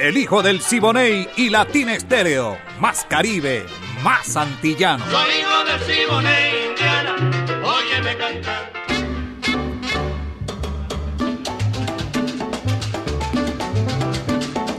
el 0.00 0.16
hijo 0.16 0.42
del 0.42 0.60
Siboney 0.60 1.28
y 1.36 1.48
Latina 1.48 1.94
Estéreo. 1.94 2.58
Más 2.80 3.04
Caribe, 3.08 3.64
más 4.02 4.36
antillano. 4.36 5.04
Soy 5.10 5.30
hijo 5.40 5.64
del 5.64 5.80
Siboney, 5.80 6.66
Indiana, 6.70 7.16
óyeme 7.64 8.16
cantar. 8.16 8.72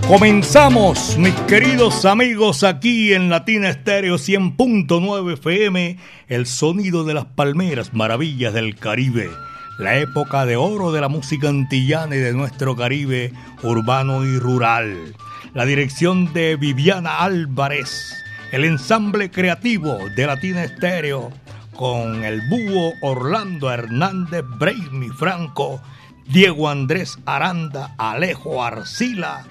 Comenzamos, 0.08 1.18
mis 1.18 1.34
queridos 1.50 2.06
amigos, 2.06 2.64
aquí 2.64 3.14
en 3.14 3.30
Latina 3.30 3.70
Estéreo 3.70 4.16
100.9 4.16 5.34
FM, 5.34 5.98
el 6.30 6.46
sonido 6.46 7.04
de 7.04 7.14
las 7.14 7.26
palmeras, 7.26 7.94
maravillas 7.94 8.54
del 8.54 8.76
Caribe 8.76 9.30
la 9.78 9.98
época 9.98 10.46
de 10.46 10.56
oro 10.56 10.92
de 10.92 11.02
la 11.02 11.08
música 11.08 11.50
antillana 11.50 12.16
y 12.16 12.20
de 12.20 12.34
nuestro 12.34 12.76
Caribe 12.76 13.32
urbano 13.64 14.26
y 14.26 14.38
rural. 14.40 15.16
La 15.54 15.66
dirección 15.66 16.34
de 16.34 16.56
Viviana 16.56 17.20
Álvarez, 17.20 18.16
el 18.52 18.66
ensamble 18.66 19.30
creativo 19.30 19.98
de 20.16 20.26
Latina 20.26 20.64
Estéreo 20.64 21.32
con 21.76 22.24
el 22.24 22.42
búho 22.50 22.94
Orlando 23.02 23.72
Hernández, 23.72 24.44
Braimi 24.58 25.10
Franco, 25.10 25.80
Diego 26.26 26.70
Andrés 26.70 27.20
Aranda, 27.26 27.94
Alejo 27.98 28.64
Arcila. 28.64 29.46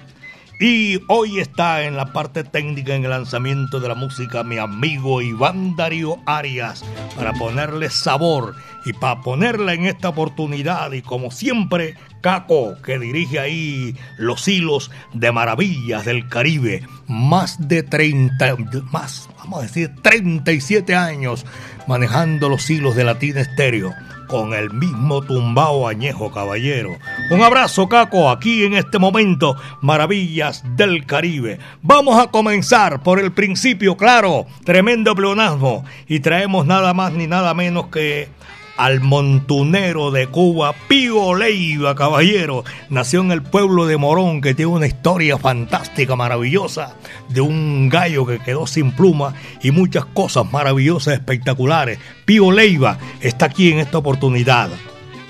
Y 0.59 1.03
hoy 1.07 1.39
está 1.39 1.83
en 1.83 1.95
la 1.95 2.13
parte 2.13 2.43
técnica 2.43 2.95
en 2.95 3.03
el 3.03 3.11
lanzamiento 3.11 3.79
de 3.79 3.89
la 3.89 3.93
música 3.93 4.43
mi 4.43 4.57
amigo 4.57 5.21
Iván 5.21 5.75
Darío 5.75 6.17
Arias 6.25 6.83
para 7.15 7.31
ponerle 7.33 7.91
sabor 7.91 8.55
y 8.83 8.93
para 8.93 9.21
ponerla 9.21 9.73
en 9.73 9.85
esta 9.85 10.09
oportunidad, 10.09 10.93
y 10.93 11.03
como 11.03 11.29
siempre, 11.29 11.95
Caco, 12.21 12.81
que 12.81 12.97
dirige 12.97 13.39
ahí 13.39 13.95
los 14.17 14.47
hilos 14.47 14.89
de 15.13 15.31
maravillas 15.31 16.05
del 16.05 16.27
Caribe, 16.27 16.81
más 17.07 17.67
de 17.67 17.83
30, 17.83 18.55
más, 18.91 19.29
vamos 19.37 19.59
a 19.59 19.61
decir, 19.63 19.93
37 20.01 20.95
años 20.95 21.45
manejando 21.85 22.49
los 22.49 22.67
hilos 22.69 22.95
de 22.95 23.03
Latina 23.03 23.41
Estéreo 23.41 23.93
con 24.27 24.53
el 24.53 24.71
mismo 24.71 25.21
tumbao 25.21 25.87
añejo 25.87 26.31
caballero. 26.31 26.97
Un 27.31 27.41
abrazo, 27.41 27.87
Caco, 27.87 28.29
aquí 28.29 28.65
en 28.65 28.73
este 28.73 28.99
momento, 28.99 29.55
Maravillas 29.81 30.63
del 30.75 31.05
Caribe. 31.05 31.59
Vamos 31.81 32.19
a 32.19 32.27
comenzar 32.27 33.01
por 33.03 33.19
el 33.19 33.31
principio, 33.31 33.97
claro, 33.97 34.45
tremendo 34.63 35.15
pleonasmo, 35.15 35.85
y 36.07 36.19
traemos 36.19 36.65
nada 36.65 36.93
más 36.93 37.13
ni 37.13 37.27
nada 37.27 37.53
menos 37.53 37.87
que 37.87 38.29
al 38.77 39.01
montunero 39.01 40.11
de 40.11 40.27
Cuba, 40.27 40.73
Pío 40.87 41.35
Leiva, 41.35 41.95
caballero. 41.95 42.63
Nació 42.89 43.21
en 43.21 43.31
el 43.31 43.41
pueblo 43.41 43.85
de 43.85 43.97
Morón, 43.97 44.41
que 44.41 44.53
tiene 44.53 44.71
una 44.71 44.87
historia 44.87 45.37
fantástica, 45.37 46.15
maravillosa, 46.15 46.95
de 47.29 47.41
un 47.41 47.89
gallo 47.89 48.25
que 48.25 48.39
quedó 48.39 48.67
sin 48.67 48.91
pluma 48.91 49.33
y 49.61 49.71
muchas 49.71 50.05
cosas 50.05 50.51
maravillosas, 50.51 51.15
espectaculares. 51.15 51.99
Pío 52.25 52.51
Leiva 52.51 52.97
está 53.21 53.47
aquí 53.47 53.71
en 53.71 53.79
esta 53.79 53.97
oportunidad. 53.97 54.69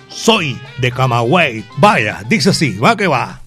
Soy 0.09 0.58
de 0.79 0.91
Camagüey. 0.91 1.64
Vaya, 1.78 2.24
dice 2.28 2.50
así, 2.50 2.78
va 2.78 2.96
que 2.96 3.08
va. 3.08 3.47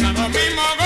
da 0.00 0.12
lo 0.12 0.28
mismo 0.30 0.79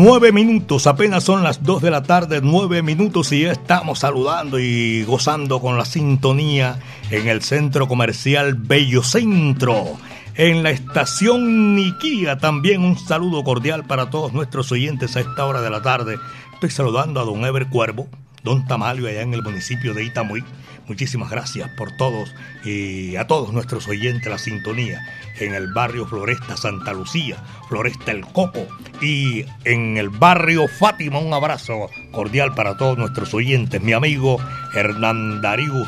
Nueve 0.00 0.30
minutos, 0.30 0.86
apenas 0.86 1.24
son 1.24 1.42
las 1.42 1.64
2 1.64 1.82
de 1.82 1.90
la 1.90 2.04
tarde, 2.04 2.38
Nueve 2.40 2.82
minutos 2.82 3.32
y 3.32 3.42
ya 3.42 3.50
estamos 3.50 3.98
saludando 3.98 4.60
y 4.60 5.02
gozando 5.02 5.60
con 5.60 5.76
la 5.76 5.84
sintonía 5.84 6.78
en 7.10 7.26
el 7.26 7.42
centro 7.42 7.88
comercial 7.88 8.54
Bello 8.54 9.02
Centro. 9.02 9.98
En 10.36 10.62
la 10.62 10.70
estación 10.70 11.74
Niquía 11.74 12.38
también 12.38 12.82
un 12.82 12.96
saludo 12.96 13.42
cordial 13.42 13.86
para 13.86 14.08
todos 14.08 14.32
nuestros 14.32 14.70
oyentes 14.70 15.16
a 15.16 15.20
esta 15.20 15.44
hora 15.44 15.62
de 15.62 15.70
la 15.70 15.82
tarde. 15.82 16.16
Estoy 16.54 16.70
saludando 16.70 17.20
a 17.20 17.24
don 17.24 17.44
Ever 17.44 17.66
Cuervo, 17.66 18.06
don 18.42 18.66
Tamalio 18.66 19.08
allá 19.08 19.22
en 19.22 19.34
el 19.34 19.42
municipio 19.42 19.94
de 19.94 20.04
Itamuí. 20.04 20.44
Muchísimas 20.86 21.30
gracias 21.30 21.68
por 21.76 21.96
todos 21.96 22.34
y 22.64 23.16
a 23.16 23.26
todos 23.26 23.52
nuestros 23.52 23.86
oyentes 23.88 24.26
la 24.30 24.38
sintonía 24.38 25.00
en 25.38 25.54
el 25.54 25.72
barrio 25.72 26.06
Floresta 26.06 26.56
Santa 26.56 26.92
Lucía, 26.92 27.36
Floresta 27.68 28.10
El 28.10 28.22
Coco 28.26 28.66
y 29.02 29.44
en 29.64 29.98
el 29.98 30.08
barrio 30.08 30.66
Fátima. 30.66 31.18
Un 31.18 31.34
abrazo 31.34 31.90
cordial 32.10 32.54
para 32.54 32.76
todos 32.76 32.96
nuestros 32.96 33.34
oyentes. 33.34 33.82
Mi 33.82 33.92
amigo 33.92 34.38
Hernán 34.74 35.40
Darío 35.40 35.84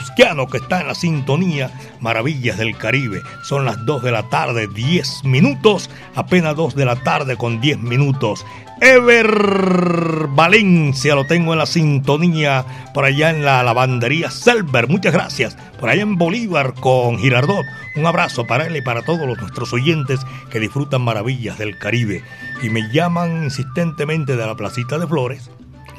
que 0.50 0.58
está 0.58 0.80
en 0.80 0.88
la 0.88 0.94
sintonía 0.94 1.70
Maravillas 2.00 2.58
del 2.58 2.76
Caribe. 2.76 3.22
Son 3.42 3.64
las 3.64 3.84
2 3.84 4.02
de 4.02 4.12
la 4.12 4.28
tarde, 4.28 4.68
10 4.68 5.24
minutos, 5.24 5.90
apenas 6.14 6.56
2 6.56 6.74
de 6.74 6.84
la 6.84 6.96
tarde 6.96 7.36
con 7.36 7.60
10 7.60 7.78
minutos. 7.78 8.44
Ever 8.80 10.28
Valencia, 10.28 11.14
lo 11.14 11.26
tengo 11.26 11.52
en 11.52 11.58
la 11.58 11.66
sintonía 11.66 12.64
por 12.94 13.04
allá 13.04 13.30
en 13.30 13.44
la 13.44 13.62
lavandería 13.62 14.30
Selber. 14.30 14.88
Muchas 14.88 15.12
gracias. 15.12 15.56
Por 15.78 15.90
allá 15.90 16.02
en 16.02 16.16
Bolívar 16.16 16.72
con 16.74 17.18
Girardot. 17.18 17.66
Un 17.96 18.06
abrazo 18.06 18.46
para 18.46 18.66
él 18.66 18.76
y 18.76 18.82
para 18.82 19.02
todos 19.02 19.26
nuestros 19.26 19.72
oyentes 19.74 20.20
que 20.50 20.60
disfrutan 20.60 21.02
maravillas 21.02 21.58
del 21.58 21.76
Caribe. 21.76 22.22
Y 22.62 22.70
me 22.70 22.90
llaman 22.90 23.44
insistentemente 23.44 24.36
de 24.36 24.46
la 24.46 24.56
Placita 24.56 24.98
de 24.98 25.06
Flores, 25.06 25.50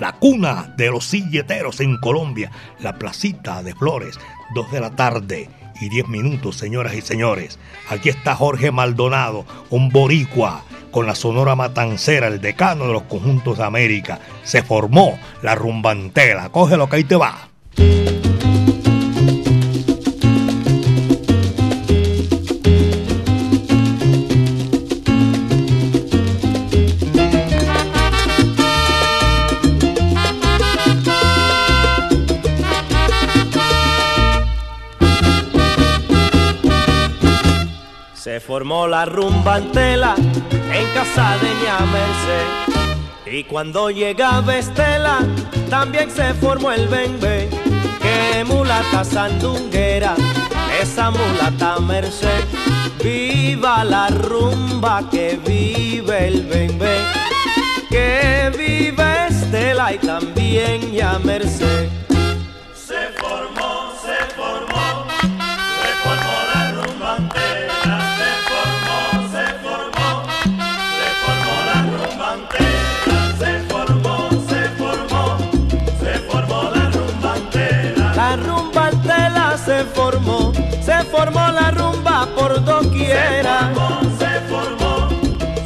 la 0.01 0.13
cuna 0.13 0.73
de 0.77 0.89
los 0.89 1.05
silleteros 1.05 1.79
en 1.79 1.95
Colombia, 1.97 2.49
la 2.79 2.97
Placita 2.97 3.61
de 3.61 3.75
Flores, 3.75 4.19
dos 4.55 4.71
de 4.71 4.79
la 4.79 4.95
tarde 4.95 5.47
y 5.79 5.89
diez 5.89 6.07
minutos, 6.07 6.57
señoras 6.57 6.95
y 6.95 7.01
señores. 7.01 7.59
Aquí 7.87 8.09
está 8.09 8.33
Jorge 8.33 8.71
Maldonado, 8.71 9.45
un 9.69 9.89
boricua 9.89 10.63
con 10.89 11.05
la 11.05 11.13
Sonora 11.13 11.55
Matancera, 11.55 12.29
el 12.29 12.41
decano 12.41 12.87
de 12.87 12.93
los 12.93 13.03
conjuntos 13.03 13.59
de 13.59 13.63
América. 13.63 14.19
Se 14.43 14.63
formó 14.63 15.19
la 15.43 15.53
rumbantela. 15.53 16.49
Coge 16.49 16.77
lo 16.77 16.89
que 16.89 16.95
ahí 16.95 17.03
te 17.03 17.15
va. 17.15 17.49
Formó 38.41 38.87
la 38.87 39.05
rumba 39.05 39.55
antela 39.55 40.15
en 40.17 40.93
casa 40.93 41.37
de 41.37 41.49
Merced. 41.91 43.33
Y 43.33 43.43
cuando 43.45 43.89
llegaba 43.89 44.57
Estela, 44.57 45.19
también 45.69 46.09
se 46.09 46.33
formó 46.33 46.71
el 46.71 46.87
bembe. 46.87 47.49
Que 48.01 48.43
mulata 48.43 49.03
sandunguera, 49.03 50.15
esa 50.81 51.11
mulata 51.11 51.79
merced. 51.79 52.43
Viva 53.01 53.83
la 53.83 54.07
rumba, 54.07 55.07
que 55.09 55.39
vive 55.45 56.27
el 56.27 56.43
bembe. 56.43 56.97
Que 57.89 58.51
vive 58.57 59.27
Estela 59.29 59.93
y 59.93 59.97
también 59.99 60.91
ya 60.91 61.19
Merced. 61.19 62.10
Se 80.81 81.03
formó 81.05 81.47
la 81.51 81.71
rumba 81.71 82.27
por 82.35 82.63
doquiera. 82.63 83.71
Se 84.19 84.39
formó, 84.49 85.09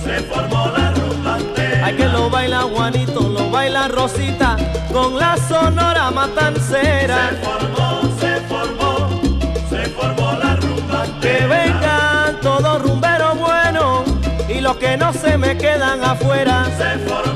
se 0.03 0.19
formó, 0.24 0.68
la 0.77 0.92
rumba 0.92 1.38
entera. 1.38 1.86
Hay 1.86 1.95
que 1.95 2.06
lo 2.06 2.30
baila 2.30 2.62
Juanito, 2.62 3.21
lo 3.21 3.50
baila 3.50 3.88
Rosita, 3.88 4.56
con 4.94 5.18
la 5.18 5.38
sonora 5.38 6.12
matancera. 6.12 7.30
Se 7.30 7.36
formó, 7.38 8.01
se 8.19 8.42
formó, 8.42 9.21
se 9.69 9.86
formó 9.89 10.31
la 10.33 10.56
rumba 10.57 11.06
entera. 11.06 11.38
Que 11.38 11.48
vengan 11.48 12.41
todos 12.41 12.81
rumberos 12.81 13.38
buenos 13.39 14.03
y 14.50 14.62
los 14.62 14.77
que 14.77 14.98
no 14.98 15.12
se 15.13 15.38
me 15.38 15.57
quedan 15.57 16.03
afuera. 16.03 16.65
Se 16.77 17.00
formó, 17.00 17.35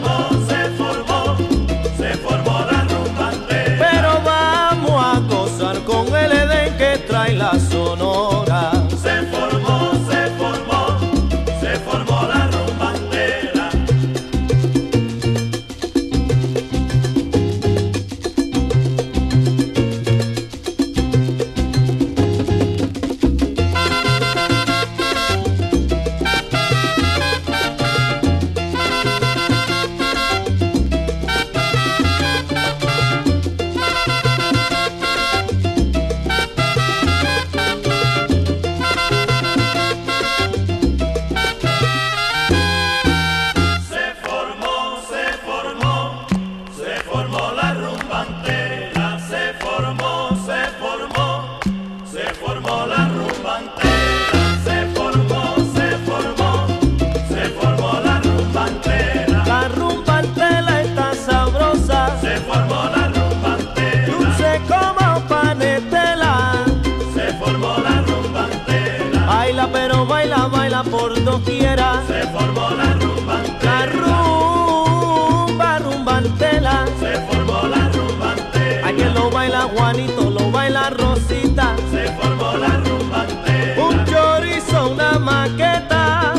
pero 69.89 70.05
baila, 70.05 70.47
baila 70.47 70.83
por 70.83 71.23
doquiera. 71.23 72.03
Se 72.07 72.21
formó 72.27 72.69
la 72.77 72.93
rumba 72.93 73.41
La 73.63 73.85
rumba, 73.87 75.79
rumba 75.79 76.17
entera. 76.19 76.85
Se 76.99 77.13
formó 77.21 77.67
la 77.67 77.89
rumba 77.89 78.35
que 78.95 79.05
lo 79.05 79.29
baila 79.31 79.61
Juanito, 79.73 80.29
lo 80.29 80.51
baila 80.51 80.91
Rosita. 80.91 81.75
Se 81.91 82.07
formó 82.19 82.57
la 82.57 82.77
rumba. 82.77 83.25
Un 83.77 84.05
chorizo, 84.05 84.91
una 84.91 85.17
maqueta. 85.17 86.38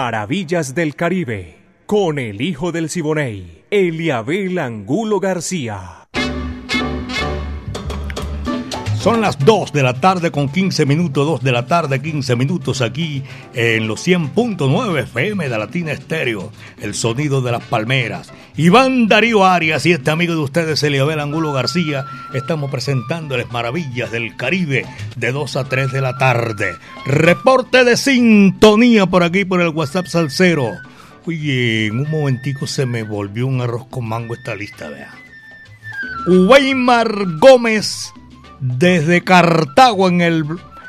Maravillas 0.00 0.76
del 0.76 0.94
Caribe, 0.94 1.56
con 1.84 2.20
el 2.20 2.40
hijo 2.40 2.70
del 2.70 2.88
Siboney, 2.88 3.64
Eliabel 3.68 4.60
Angulo 4.60 5.18
García. 5.18 5.97
Son 9.08 9.22
las 9.22 9.38
2 9.38 9.72
de 9.72 9.82
la 9.82 9.94
tarde 9.94 10.30
con 10.30 10.50
15 10.50 10.84
minutos, 10.84 11.26
2 11.26 11.42
de 11.42 11.50
la 11.50 11.64
tarde, 11.64 12.02
15 12.02 12.36
minutos 12.36 12.82
aquí 12.82 13.22
en 13.54 13.88
los 13.88 14.06
100.9 14.06 15.04
FM 15.04 15.48
de 15.48 15.58
Latina 15.58 15.92
Estéreo, 15.92 16.52
el 16.82 16.92
sonido 16.92 17.40
de 17.40 17.52
las 17.52 17.64
palmeras. 17.64 18.30
Iván 18.58 19.08
Darío 19.08 19.46
Arias 19.46 19.86
y 19.86 19.92
este 19.92 20.10
amigo 20.10 20.34
de 20.34 20.40
ustedes, 20.40 20.82
Eliabel 20.82 21.20
Angulo 21.20 21.54
García, 21.54 22.04
estamos 22.34 22.70
presentándoles 22.70 23.50
maravillas 23.50 24.12
del 24.12 24.36
Caribe 24.36 24.84
de 25.16 25.32
2 25.32 25.56
a 25.56 25.64
3 25.64 25.90
de 25.90 26.02
la 26.02 26.18
tarde. 26.18 26.76
Reporte 27.06 27.84
de 27.84 27.96
sintonía 27.96 29.06
por 29.06 29.22
aquí 29.22 29.46
por 29.46 29.62
el 29.62 29.70
WhatsApp 29.70 30.04
Salcero. 30.04 30.72
Oye, 31.24 31.86
en 31.86 32.00
un 32.00 32.10
momentico 32.10 32.66
se 32.66 32.84
me 32.84 33.04
volvió 33.04 33.46
un 33.46 33.62
arroz 33.62 33.86
con 33.88 34.06
mango 34.06 34.34
esta 34.34 34.54
lista, 34.54 34.90
vea. 34.90 35.14
Weimar 36.26 37.08
Gómez 37.38 38.12
desde 38.60 39.22
Cartago 39.22 40.08
en 40.08 40.20
el, 40.20 40.44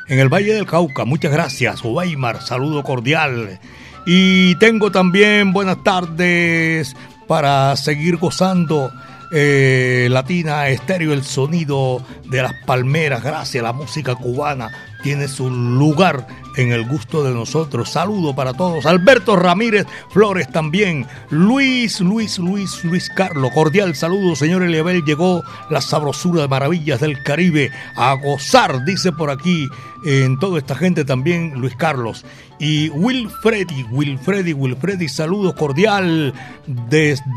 en 0.07 0.19
el 0.19 0.29
Valle 0.29 0.53
del 0.53 0.65
Cauca. 0.65 1.05
Muchas 1.05 1.31
gracias, 1.31 1.83
Weimar. 1.83 2.41
Saludo 2.41 2.83
cordial. 2.83 3.59
Y 4.05 4.55
tengo 4.55 4.91
también 4.91 5.53
buenas 5.53 5.83
tardes 5.83 6.95
para 7.27 7.75
seguir 7.75 8.17
gozando 8.17 8.91
eh, 9.31 10.07
Latina 10.09 10.67
Estéreo, 10.69 11.13
el 11.13 11.23
sonido 11.23 12.03
de 12.25 12.41
las 12.41 12.53
palmeras. 12.65 13.23
Gracias, 13.23 13.63
la 13.63 13.73
música 13.73 14.15
cubana 14.15 14.71
tiene 15.03 15.27
su 15.27 15.49
lugar 15.49 16.27
en 16.57 16.71
el 16.71 16.87
gusto 16.87 17.23
de 17.23 17.33
nosotros. 17.33 17.89
Saludo 17.89 18.35
para 18.35 18.53
todos. 18.53 18.85
Alberto 18.85 19.35
Ramírez 19.35 19.85
Flores 20.09 20.51
también. 20.51 21.07
Luis, 21.29 22.01
Luis, 22.01 22.37
Luis, 22.39 22.83
Luis 22.83 23.09
Carlos. 23.09 23.51
Cordial 23.53 23.95
saludo, 23.95 24.35
señor 24.35 24.63
Eliabel. 24.63 25.03
Llegó 25.05 25.43
la 25.69 25.81
sabrosura 25.81 26.41
de 26.41 26.47
maravillas 26.47 26.99
del 26.99 27.23
Caribe 27.23 27.71
a 27.95 28.13
gozar, 28.13 28.83
dice 28.83 29.11
por 29.11 29.29
aquí 29.29 29.67
en 30.05 30.39
toda 30.39 30.59
esta 30.59 30.75
gente 30.75 31.05
también 31.05 31.53
Luis 31.55 31.75
Carlos. 31.75 32.25
Y 32.59 32.89
Wilfredi, 32.89 33.83
Wilfredi, 33.91 34.53
Wilfredi, 34.53 35.07
saludo 35.07 35.55
cordial 35.55 36.33
desde 36.67 37.35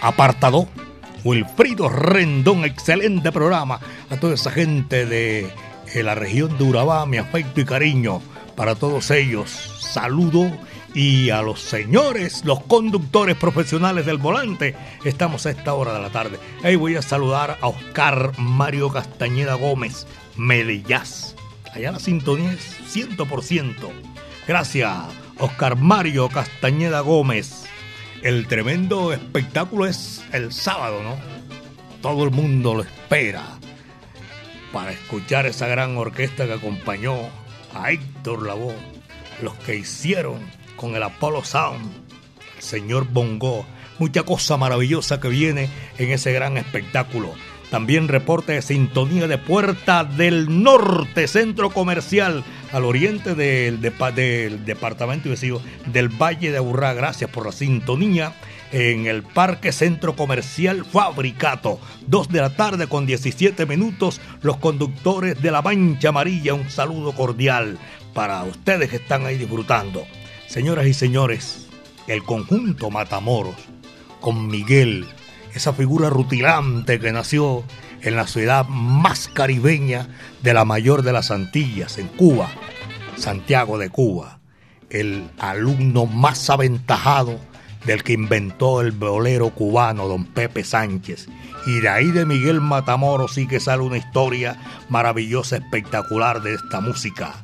Apartado. 0.00 0.68
Wilfrido 1.24 1.88
Rendón, 1.88 2.64
excelente 2.64 3.32
programa. 3.32 3.80
A 4.10 4.16
toda 4.16 4.34
esa 4.34 4.50
gente 4.50 5.04
de 5.04 5.50
la 5.94 6.14
región 6.14 6.56
de 6.56 6.64
Urabá, 6.64 7.06
mi 7.06 7.16
afecto 7.18 7.60
y 7.60 7.64
cariño 7.64 8.22
para 8.56 8.74
todos 8.74 9.10
ellos. 9.10 9.50
Saludo 9.80 10.50
y 10.94 11.30
a 11.30 11.42
los 11.42 11.60
señores, 11.60 12.44
los 12.44 12.60
conductores 12.64 13.36
profesionales 13.36 14.06
del 14.06 14.18
volante. 14.18 14.74
Estamos 15.04 15.46
a 15.46 15.50
esta 15.50 15.74
hora 15.74 15.92
de 15.92 16.00
la 16.00 16.10
tarde. 16.10 16.38
Ahí 16.64 16.76
voy 16.76 16.96
a 16.96 17.02
saludar 17.02 17.58
a 17.60 17.68
Oscar 17.68 18.32
Mario 18.38 18.90
Castañeda 18.90 19.54
Gómez, 19.54 20.06
Melillaz. 20.36 21.34
Allá 21.72 21.92
la 21.92 22.00
sintonía 22.00 22.52
es 22.52 22.96
100%. 22.96 23.74
Gracias, 24.46 24.92
Oscar 25.38 25.76
Mario 25.76 26.28
Castañeda 26.28 27.00
Gómez. 27.00 27.57
El 28.22 28.48
tremendo 28.48 29.12
espectáculo 29.12 29.86
es 29.86 30.24
el 30.32 30.52
sábado, 30.52 31.02
¿no? 31.04 31.16
Todo 32.02 32.24
el 32.24 32.30
mundo 32.32 32.74
lo 32.74 32.82
espera 32.82 33.44
para 34.72 34.90
escuchar 34.90 35.46
esa 35.46 35.68
gran 35.68 35.96
orquesta 35.96 36.46
que 36.46 36.54
acompañó 36.54 37.14
a 37.74 37.92
Héctor 37.92 38.44
Lavoe, 38.44 38.74
los 39.40 39.54
que 39.58 39.76
hicieron 39.76 40.40
con 40.74 40.96
el 40.96 41.02
Apollo 41.04 41.44
Sound, 41.44 41.90
el 42.56 42.62
señor 42.62 43.06
Bongo, 43.08 43.64
mucha 44.00 44.24
cosa 44.24 44.56
maravillosa 44.56 45.20
que 45.20 45.28
viene 45.28 45.70
en 45.96 46.10
ese 46.10 46.32
gran 46.32 46.56
espectáculo. 46.56 47.34
También 47.70 48.08
reporte 48.08 48.52
de 48.52 48.62
sintonía 48.62 49.26
de 49.26 49.36
Puerta 49.36 50.04
del 50.04 50.62
Norte, 50.62 51.28
centro 51.28 51.70
comercial 51.70 52.42
al 52.72 52.84
oriente 52.84 53.34
del, 53.34 53.80
del 53.80 54.64
departamento 54.64 55.28
vecino 55.28 55.60
del 55.86 56.08
Valle 56.08 56.50
de 56.50 56.58
Aburrá. 56.58 56.94
Gracias 56.94 57.30
por 57.30 57.44
la 57.44 57.52
sintonía 57.52 58.32
en 58.72 59.06
el 59.06 59.22
Parque 59.22 59.72
Centro 59.72 60.16
Comercial 60.16 60.84
Fabricato. 60.84 61.78
Dos 62.06 62.28
de 62.28 62.40
la 62.40 62.56
tarde 62.56 62.86
con 62.86 63.06
17 63.06 63.66
minutos. 63.66 64.20
Los 64.42 64.56
conductores 64.56 65.40
de 65.40 65.50
la 65.50 65.62
Mancha 65.62 66.08
Amarilla, 66.08 66.54
un 66.54 66.70
saludo 66.70 67.12
cordial 67.12 67.78
para 68.14 68.42
ustedes 68.44 68.90
que 68.90 68.96
están 68.96 69.26
ahí 69.26 69.36
disfrutando. 69.36 70.06
Señoras 70.46 70.86
y 70.86 70.94
señores, 70.94 71.68
el 72.06 72.22
conjunto 72.22 72.90
Matamoros, 72.90 73.56
con 74.20 74.48
Miguel, 74.48 75.06
esa 75.54 75.72
figura 75.72 76.10
rutilante 76.10 76.98
que 77.00 77.12
nació 77.12 77.64
en 78.02 78.16
la 78.16 78.26
ciudad 78.26 78.66
más 78.68 79.28
caribeña 79.28 80.08
de 80.42 80.54
la 80.54 80.64
mayor 80.64 81.02
de 81.02 81.12
las 81.12 81.30
Antillas, 81.30 81.98
en 81.98 82.08
Cuba, 82.08 82.50
Santiago 83.16 83.78
de 83.78 83.90
Cuba, 83.90 84.38
el 84.90 85.28
alumno 85.38 86.06
más 86.06 86.48
aventajado 86.50 87.38
del 87.84 88.02
que 88.02 88.12
inventó 88.12 88.80
el 88.80 88.92
bolero 88.92 89.50
cubano, 89.50 90.08
don 90.08 90.26
Pepe 90.26 90.64
Sánchez. 90.64 91.28
Y 91.66 91.80
de 91.80 91.88
ahí 91.88 92.10
de 92.10 92.26
Miguel 92.26 92.60
Matamoros 92.60 93.34
sí 93.34 93.46
que 93.46 93.60
sale 93.60 93.82
una 93.82 93.98
historia 93.98 94.56
maravillosa, 94.88 95.56
espectacular 95.56 96.42
de 96.42 96.54
esta 96.54 96.80
música. 96.80 97.34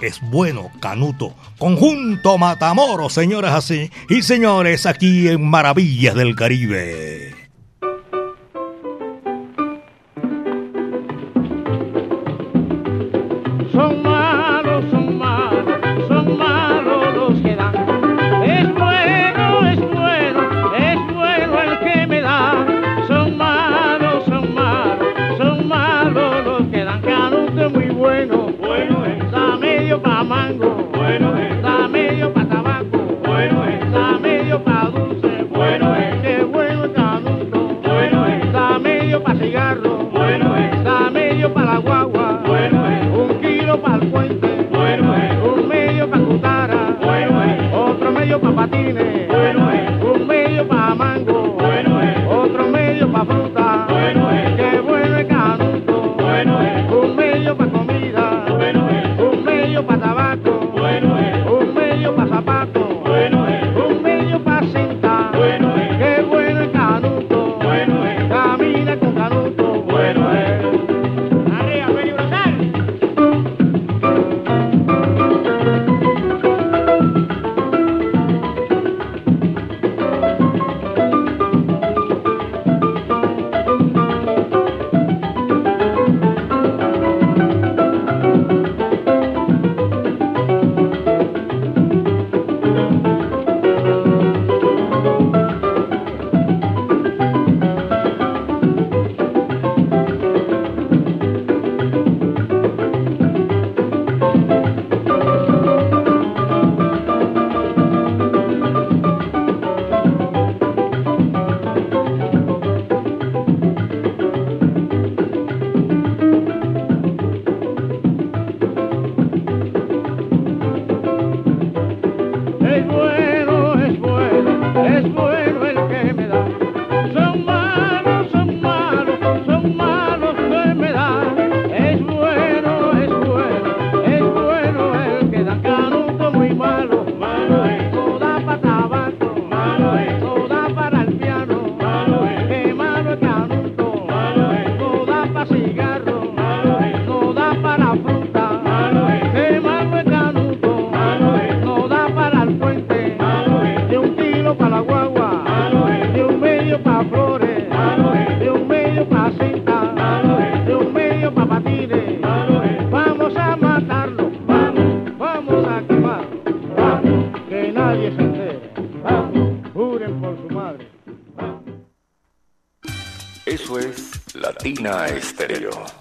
Es 0.00 0.20
bueno, 0.20 0.70
Canuto. 0.80 1.34
Conjunto 1.58 2.36
Matamoros, 2.36 3.12
señoras 3.12 3.70
y 4.10 4.22
señores, 4.22 4.86
aquí 4.86 5.28
en 5.28 5.48
Maravillas 5.48 6.14
del 6.14 6.36
Caribe. 6.36 7.35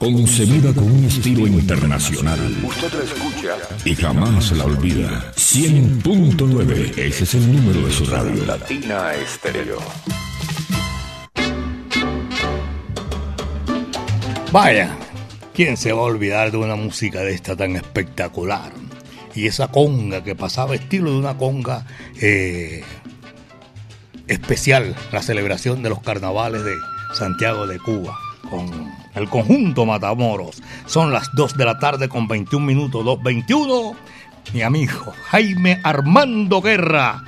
Concebida 0.05 0.71
con 0.71 0.83
un 0.83 1.05
estilo 1.05 1.47
internacional. 1.47 2.37
Usted 2.63 2.93
la 2.93 3.03
escucha. 3.03 3.57
Y 3.85 3.95
jamás 3.95 4.51
la 4.51 4.65
olvida. 4.65 5.33
100.9. 5.33 6.95
Ese 6.95 7.23
es 7.23 7.33
el 7.33 7.51
número 7.51 7.87
de 7.87 7.91
su 7.91 8.05
radio. 8.05 8.45
Latina 8.45 9.15
Estéreo. 9.15 9.79
Vaya, 14.51 14.95
¿quién 15.55 15.75
se 15.75 15.91
va 15.91 16.01
a 16.01 16.03
olvidar 16.03 16.51
de 16.51 16.57
una 16.57 16.75
música 16.75 17.21
de 17.21 17.33
esta 17.33 17.55
tan 17.55 17.75
espectacular? 17.75 18.73
Y 19.33 19.47
esa 19.47 19.69
conga 19.69 20.23
que 20.23 20.35
pasaba 20.35 20.75
estilo 20.75 21.13
de 21.13 21.17
una 21.17 21.35
conga 21.35 21.83
eh, 22.21 22.83
especial, 24.27 24.95
la 25.11 25.23
celebración 25.23 25.81
de 25.81 25.89
los 25.89 26.03
carnavales 26.03 26.63
de 26.63 26.75
Santiago 27.15 27.65
de 27.65 27.79
Cuba, 27.79 28.15
con 28.51 29.03
el 29.15 29.29
conjunto 29.29 29.85
Matamoros. 29.85 30.61
Son 30.85 31.11
las 31.11 31.33
2 31.33 31.57
de 31.57 31.65
la 31.65 31.79
tarde 31.79 32.09
con 32.09 32.27
21 32.27 32.65
minutos, 32.65 33.05
2.21. 33.05 33.95
Mi 34.53 34.61
amigo 34.61 35.13
Jaime 35.29 35.79
Armando 35.83 36.61
Guerra. 36.61 37.23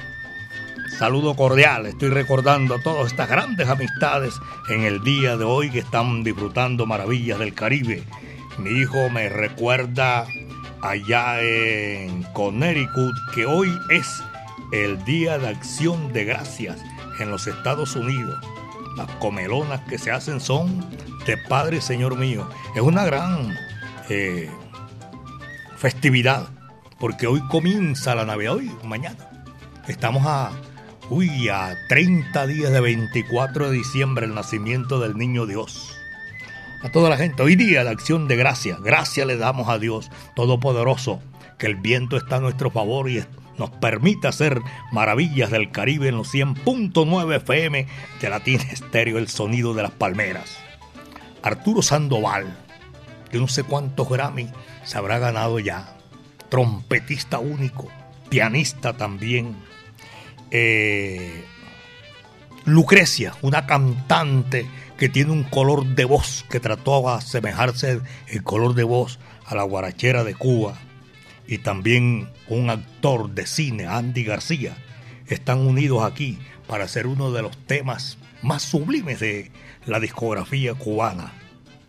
Saludo 1.00 1.36
cordial, 1.36 1.86
estoy 1.86 2.10
recordando 2.10 2.80
todas 2.80 3.12
estas 3.12 3.30
grandes 3.30 3.68
amistades 3.70 4.34
en 4.70 4.84
el 4.84 5.04
día 5.04 5.38
de 5.38 5.44
hoy 5.44 5.70
que 5.70 5.80
están 5.80 6.24
disfrutando 6.24 6.86
maravillas 6.86 7.38
del 7.40 7.54
Caribe. 7.54 8.04
Mi 8.58 8.72
hijo 8.72 9.10
me 9.10 9.30
recuerda 9.30 10.26
allá 10.82 11.42
en 11.42 12.24
Connecticut 12.34 13.16
que 13.36 13.46
hoy 13.46 13.72
es 13.92 14.24
el 14.72 15.04
Día 15.06 15.38
de 15.38 15.50
Acción 15.50 16.12
de 16.14 16.26
Gracias 16.26 16.80
en 17.20 17.30
los 17.30 17.46
Estados 17.46 17.96
Unidos. 17.96 18.44
Las 18.96 19.08
comelonas 19.18 19.82
que 19.82 20.00
se 20.00 20.12
hacen 20.12 20.40
son 20.40 20.84
de 21.28 21.38
Padre 21.38 21.82
Señor 21.82 22.18
mío. 22.18 22.50
Es 22.74 22.82
una 22.82 23.04
gran 23.04 23.54
eh, 24.10 24.50
festividad 25.78 26.48
porque 27.00 27.28
hoy 27.28 27.42
comienza 27.50 28.16
la 28.16 28.26
Navidad, 28.26 28.56
hoy, 28.56 28.72
mañana. 28.84 29.30
Estamos 29.88 30.24
a, 30.26 30.52
uy, 31.10 31.50
a 31.50 31.76
30 31.90 32.48
días 32.48 32.72
de 32.72 32.80
24 32.80 33.70
de 33.70 33.78
diciembre, 33.78 34.26
el 34.26 34.34
nacimiento 34.34 35.00
del 35.00 35.18
niño 35.18 35.46
Dios. 35.46 35.96
A 36.82 36.90
toda 36.90 37.10
la 37.10 37.18
gente, 37.18 37.44
hoy 37.44 37.56
día 37.56 37.84
de 37.84 37.90
acción 37.90 38.28
de 38.28 38.38
gracia, 38.38 38.78
gracias 38.82 39.28
le 39.28 39.36
damos 39.36 39.68
a 39.68 39.80
Dios 39.80 40.10
Todopoderoso, 40.36 41.22
que 41.58 41.68
el 41.68 41.76
viento 41.76 42.16
está 42.16 42.38
a 42.38 42.40
nuestro 42.40 42.72
favor 42.72 43.10
y 43.10 43.24
nos 43.58 43.70
permite 43.72 44.28
hacer 44.28 44.62
maravillas 44.92 45.52
del 45.52 45.72
Caribe 45.72 46.08
en 46.08 46.18
los 46.18 46.34
100.9 46.34 47.36
FM 47.38 47.88
de 48.22 48.30
Latina 48.30 48.64
Estéreo, 48.72 49.18
el 49.18 49.28
sonido 49.28 49.74
de 49.74 49.84
las 49.84 49.92
palmeras. 49.92 50.67
Arturo 51.48 51.82
Sandoval, 51.82 52.46
yo 53.32 53.40
no 53.40 53.48
sé 53.48 53.64
cuántos 53.64 54.10
Grammy 54.10 54.50
se 54.84 54.98
habrá 54.98 55.18
ganado 55.18 55.60
ya 55.60 55.98
trompetista 56.50 57.40
único, 57.40 57.90
pianista 58.30 58.94
también. 58.94 59.56
Eh, 60.52 61.44
Lucrecia, 62.66 63.34
una 63.42 63.66
cantante 63.66 64.66
que 64.98 65.08
tiene 65.08 65.32
un 65.32 65.44
color 65.44 65.86
de 65.86 66.04
voz 66.06 66.46
que 66.50 66.60
trató 66.60 67.08
a 67.08 67.18
asemejarse 67.18 68.02
el 68.28 68.44
color 68.44 68.76
de 68.76 68.84
voz 68.84 69.20
a 69.46 69.56
la 69.56 69.64
guarachera 69.64 70.24
de 70.24 70.36
Cuba. 70.36 70.78
Y 71.48 71.60
también 71.60 72.30
un 72.50 72.70
actor 72.70 73.30
de 73.30 73.48
cine, 73.48 73.86
Andy 73.88 74.26
García, 74.26 74.76
están 75.28 75.60
unidos 75.60 76.04
aquí 76.04 76.40
para 76.68 76.84
hacer 76.84 77.08
uno 77.08 77.32
de 77.32 77.42
los 77.42 77.58
temas 77.68 78.18
más 78.42 78.64
sublimes 78.64 79.22
de 79.22 79.52
la 79.88 80.00
discografía 80.00 80.74
cubana, 80.76 81.32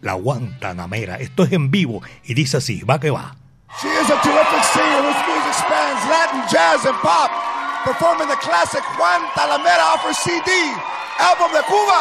La 0.01 0.15
Guantanamera. 0.15 1.17
Esto 1.17 1.43
es 1.43 1.53
en 1.53 1.71
vivo 1.71 2.01
y 2.25 2.35
dice 2.35 2.59
así, 2.59 2.83
va 2.83 2.99
que 2.99 3.11
va. 3.11 3.35
She 3.83 3.89
is 3.89 4.09
a 4.09 4.17
terrific 4.23 4.65
singer 4.73 5.03
whose 5.05 5.23
music 5.29 5.55
spans 5.55 6.01
Latin, 6.09 6.43
jazz, 6.49 6.87
and 6.87 6.97
pop, 7.03 7.31
performing 7.85 8.29
the 8.29 8.41
classic 8.41 8.83
Juan 8.97 9.21
Talamera 9.37 9.93
off 9.93 10.03
her 10.03 10.15
CD, 10.15 10.51
album 11.21 11.53
de 11.53 11.63
Cuba, 11.69 12.01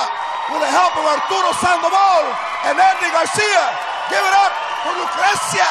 with 0.53 0.61
the 0.63 0.71
help 0.71 0.95
of 0.95 1.05
Arturo 1.05 1.51
Sandoval 1.59 2.23
and 2.71 2.79
Andy 2.79 3.09
Garcia. 3.11 3.63
Give 4.09 4.23
it 4.23 4.35
up 4.39 4.53
for 4.85 4.93
Lucrecia. 4.95 5.67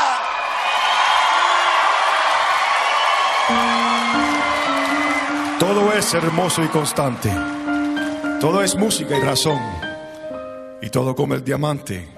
Todo 5.59 5.93
es 5.95 6.12
hermoso 6.12 6.62
y 6.62 6.69
constante. 6.69 7.33
Todo 8.41 8.62
es 8.62 8.77
música 8.77 9.17
y 9.17 9.23
razón. 9.23 9.59
Y 10.83 10.91
todo 10.91 11.15
como 11.15 11.35
el 11.35 11.45
diamante. 11.45 12.09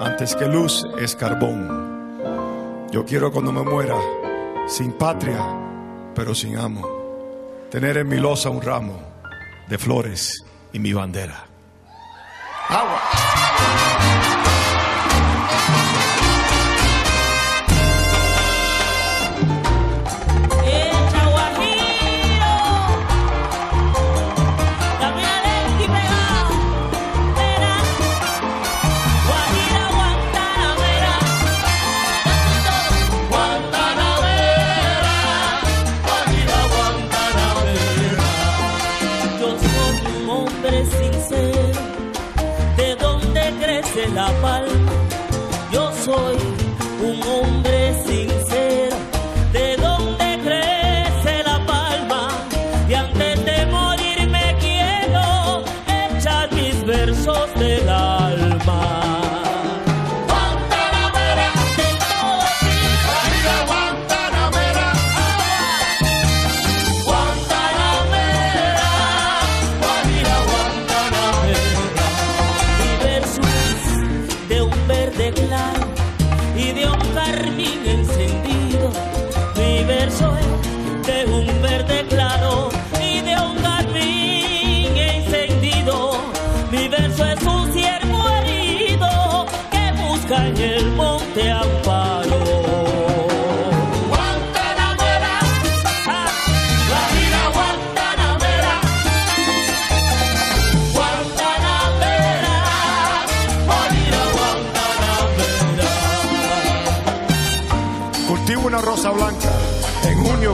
Antes 0.00 0.36
que 0.36 0.46
luz 0.46 0.86
es 0.98 1.16
carbón. 1.16 2.86
Yo 2.90 3.04
quiero 3.04 3.30
cuando 3.32 3.52
me 3.52 3.62
muera, 3.62 3.96
sin 4.66 4.92
patria, 4.92 5.44
pero 6.14 6.34
sin 6.34 6.56
amo, 6.56 6.86
tener 7.70 7.98
en 7.98 8.08
mi 8.08 8.16
losa 8.18 8.48
un 8.48 8.62
ramo 8.62 8.98
de 9.68 9.76
flores 9.76 10.44
y 10.72 10.78
mi 10.78 10.92
bandera. 10.92 11.44
Agua. 12.68 13.00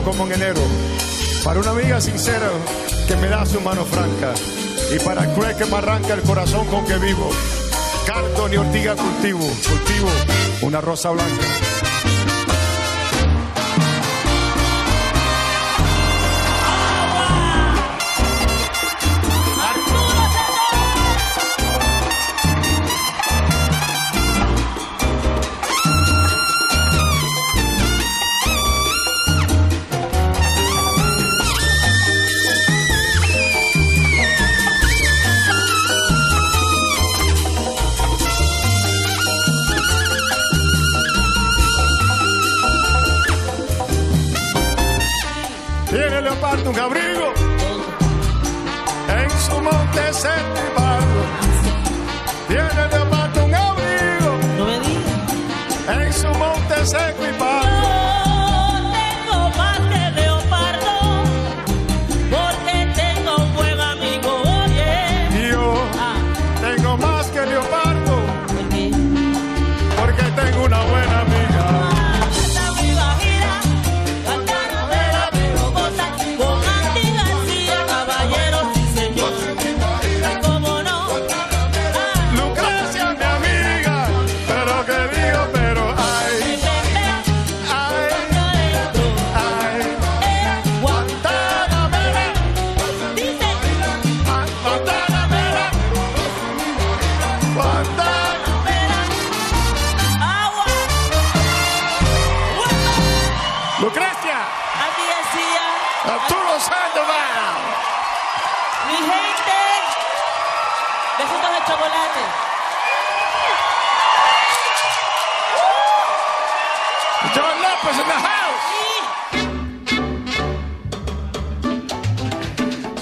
Como 0.03 0.25
en 0.25 0.33
enero. 0.33 0.61
Para 1.43 1.59
una 1.59 1.71
amiga 1.71 2.01
sincera 2.01 2.49
que 3.07 3.15
me 3.17 3.27
da 3.27 3.45
su 3.45 3.61
mano 3.61 3.85
franca. 3.85 4.33
Y 4.93 4.99
para 5.03 5.33
cruel 5.33 5.55
que 5.55 5.65
me 5.65 5.77
arranca 5.77 6.13
el 6.13 6.21
corazón 6.21 6.65
con 6.67 6.85
que 6.85 6.97
vivo. 6.97 7.29
Cardo 8.05 8.49
ni 8.49 8.57
ortiga 8.57 8.95
cultivo. 8.95 9.39
Cultivo 9.39 10.09
una 10.61 10.81
rosa 10.81 11.11
blanca. 11.11 11.74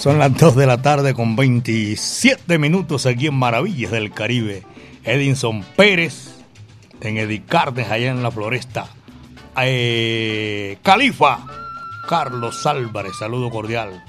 Son 0.04 0.20
las 0.20 0.38
2 0.38 0.58
de 0.58 0.66
la 0.68 0.82
tarde 0.82 1.13
con 1.13 1.38
27 1.38 2.60
minutos 2.60 3.06
aquí 3.06 3.28
en 3.28 3.36
Maravillas 3.36 3.89
del 3.89 4.12
Caribe. 4.12 4.66
Edinson 5.06 5.63
Pérez 5.78 6.44
en 7.00 7.18
Edicarnes, 7.18 7.89
allá 7.89 8.12
en 8.12 8.22
la 8.22 8.30
floresta. 8.30 8.88
Eh, 9.62 10.78
Califa, 10.84 11.46
Carlos 12.10 12.66
Álvarez, 12.66 13.13
saludo 13.18 13.50
cordial. 13.50 14.04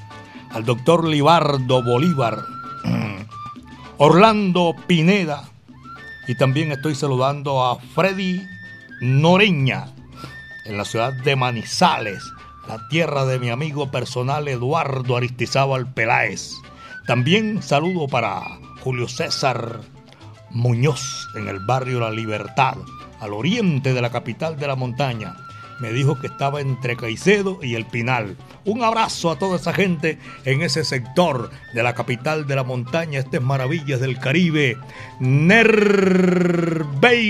Al 0.51 0.65
doctor 0.65 1.07
Libardo 1.07 1.85
Bolívar, 1.85 2.41
Orlando 3.99 4.75
Pineda. 4.89 5.45
Y 6.27 6.37
también 6.37 6.73
estoy 6.73 6.97
saludando 6.97 7.65
a 7.65 7.79
Freddy 7.79 8.43
Noreña 9.01 9.93
en 10.65 10.77
la 10.77 10.85
ciudad 10.85 11.13
de 11.13 11.37
Manizales, 11.37 12.21
la 12.69 12.89
tierra 12.89 13.25
de 13.27 13.39
mi 13.39 13.51
amigo 13.51 13.91
personal 13.91 14.49
Eduardo 14.49 15.17
Aristizábal 15.17 15.93
Peláez. 15.93 16.53
También 17.07 17.63
saludo 17.63 18.09
para 18.09 18.43
Julio 18.81 19.09
César 19.09 19.81
Muñoz 20.51 21.29
en 21.35 21.49
el 21.49 21.61
barrio 21.61 22.01
La 22.01 22.11
Libertad, 22.11 22.77
al 23.21 23.33
oriente 23.33 23.93
de 23.93 24.01
la 24.01 24.11
capital 24.11 24.57
de 24.57 24.67
la 24.67 24.77
montaña. 24.77 25.37
Me 25.81 25.93
dijo 25.93 26.19
que 26.21 26.29
estaba 26.29 26.61
entre 26.61 26.97
Caicedo 26.97 27.59
y 27.61 27.75
El 27.75 27.85
Pinal. 27.85 28.37
Un 28.65 28.83
abrazo 28.85 29.31
a 29.31 29.39
toda 29.39 29.57
esa 29.57 29.73
gente 29.73 30.19
en 30.45 30.63
ese 30.63 30.85
sector 30.85 31.51
de 31.75 31.83
la 31.83 31.95
capital 31.95 32.47
de 32.47 32.55
la 32.55 32.63
montaña. 32.63 33.19
Estas 33.19 33.43
maravillas 33.43 33.99
del 34.01 34.21
Caribe. 34.21 34.79
Nervey 35.19 35.67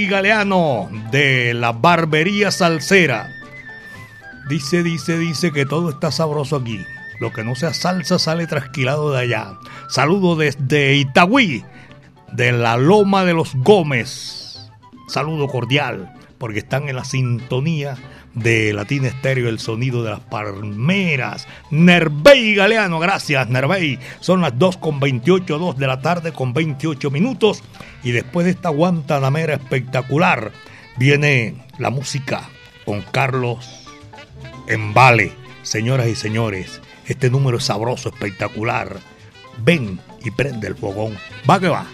Galeano 0.07 0.91
de 1.11 1.55
la 1.55 1.73
Barbería 1.73 2.51
Salsera. 2.51 3.44
Dice, 4.49 4.83
dice, 4.83 5.19
dice 5.19 5.53
que 5.53 5.65
todo 5.65 5.91
está 5.91 6.11
sabroso 6.11 6.57
aquí. 6.57 6.85
Lo 7.19 7.33
que 7.33 7.45
no 7.45 7.55
sea 7.55 7.73
salsa 7.73 8.19
sale 8.19 8.47
trasquilado 8.47 9.13
de 9.13 9.21
allá. 9.21 9.59
Saludo 9.89 10.37
desde 10.37 10.97
Itagüí, 10.97 11.65
de 12.33 12.53
la 12.53 12.77
Loma 12.77 13.25
de 13.25 13.33
los 13.33 13.55
Gómez. 13.55 14.69
Saludo 15.09 15.47
cordial, 15.49 16.13
porque 16.39 16.59
están 16.59 16.89
en 16.89 16.97
la 16.97 17.05
sintonía 17.05 17.97
de 18.35 18.73
Latina 18.75 19.09
Estéreo, 19.09 19.49
el 19.49 19.61
sonido 19.61 20.03
de 20.03 20.11
las 20.11 20.21
palmeras. 20.21 21.47
Nervey 21.71 22.55
Galeano, 22.55 22.99
gracias 22.99 23.49
Nervey. 23.49 23.99
Son 24.21 24.43
las 24.43 24.59
2 24.59 24.77
con 24.77 25.01
28, 25.01 25.59
2 25.59 25.79
de 25.79 25.87
la 25.87 26.03
tarde 26.03 26.33
con 26.33 26.53
28 26.53 27.11
minutos. 27.11 27.63
Y 28.03 28.11
después 28.11 28.45
de 28.45 28.51
esta 28.51 28.69
guantanamera 28.69 29.55
espectacular, 29.55 30.53
viene 30.99 31.65
la 31.79 31.89
música 31.89 32.51
con 32.85 33.01
Carlos 33.01 33.84
en 34.67 34.95
Vale. 34.95 35.33
Señoras 35.63 36.09
y 36.09 36.15
señores, 36.15 36.81
este 37.07 37.31
número 37.31 37.59
es 37.59 37.65
sabroso, 37.65 38.11
espectacular. 38.11 38.99
Ven 39.59 39.99
y 40.25 40.31
prende 40.31 40.69
el 40.69 40.77
fogón. 40.77 41.17
Va 41.49 41.61
que 41.61 41.69
va. 41.69 41.87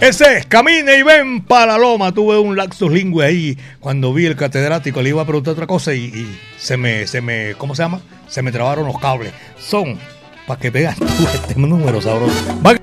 Ese 0.00 0.36
es, 0.36 0.46
camina 0.46 0.94
y 0.94 1.02
ven 1.02 1.42
para 1.42 1.72
la 1.72 1.78
loma. 1.78 2.12
Tuve 2.12 2.38
un 2.38 2.56
laxus 2.56 2.92
lingüe 2.92 3.24
ahí 3.24 3.58
cuando 3.80 4.12
vi 4.12 4.26
el 4.26 4.36
catedrático, 4.36 5.00
le 5.00 5.08
iba 5.10 5.22
a 5.22 5.24
preguntar 5.24 5.52
otra 5.52 5.66
cosa 5.66 5.94
y, 5.94 6.04
y 6.04 6.40
se 6.58 6.76
me, 6.76 7.06
se 7.06 7.22
me, 7.22 7.54
¿cómo 7.56 7.74
se 7.74 7.84
llama? 7.84 8.02
Se 8.28 8.42
me 8.42 8.52
trabaron 8.52 8.86
los 8.86 8.98
cables. 8.98 9.32
Son, 9.58 9.98
para 10.46 10.60
que 10.60 10.68
veas 10.70 10.96
tú 10.96 11.06
este 11.34 11.54
número 11.56 12.02
sabroso. 12.02 12.34
Va 12.66 12.74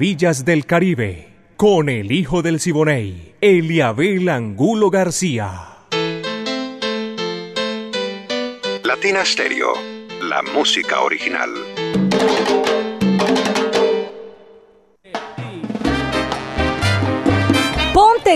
Maravillas 0.00 0.46
del 0.46 0.64
Caribe, 0.64 1.28
con 1.58 1.90
el 1.90 2.10
hijo 2.10 2.40
del 2.40 2.58
Siboney, 2.58 3.34
Eliabel 3.42 4.30
Angulo 4.30 4.88
García. 4.88 5.76
Latina 8.82 9.22
Stereo, 9.26 9.74
la 10.22 10.40
música 10.54 11.02
original. 11.02 11.50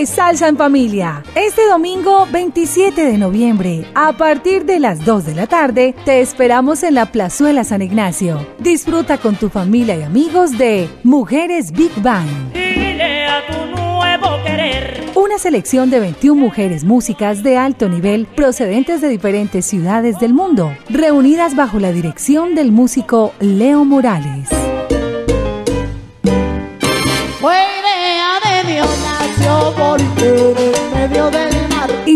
Salsa 0.05 0.47
en 0.47 0.57
familia. 0.57 1.23
Este 1.35 1.67
domingo 1.67 2.27
27 2.31 3.05
de 3.05 3.17
noviembre, 3.17 3.85
a 3.95 4.13
partir 4.13 4.65
de 4.65 4.79
las 4.79 5.03
2 5.03 5.25
de 5.25 5.35
la 5.35 5.47
tarde, 5.47 5.95
te 6.05 6.21
esperamos 6.21 6.83
en 6.83 6.95
la 6.95 7.11
Plazuela 7.11 7.63
San 7.63 7.81
Ignacio. 7.81 8.45
Disfruta 8.59 9.17
con 9.17 9.35
tu 9.35 9.49
familia 9.49 9.95
y 9.95 10.03
amigos 10.03 10.57
de 10.57 10.89
Mujeres 11.03 11.71
Big 11.71 11.91
Bang. 12.01 12.27
Dile 12.53 13.25
a 13.25 13.45
tu 13.47 13.81
nuevo 13.81 14.43
querer. 14.43 15.03
Una 15.15 15.37
selección 15.37 15.89
de 15.89 15.99
21 15.99 16.39
mujeres 16.39 16.83
músicas 16.83 17.41
de 17.41 17.57
alto 17.57 17.89
nivel 17.89 18.25
procedentes 18.25 19.01
de 19.01 19.09
diferentes 19.09 19.65
ciudades 19.65 20.19
del 20.19 20.33
mundo, 20.33 20.75
reunidas 20.89 21.55
bajo 21.55 21.79
la 21.79 21.91
dirección 21.91 22.55
del 22.55 22.71
músico 22.71 23.33
Leo 23.39 23.85
Morales. 23.85 24.49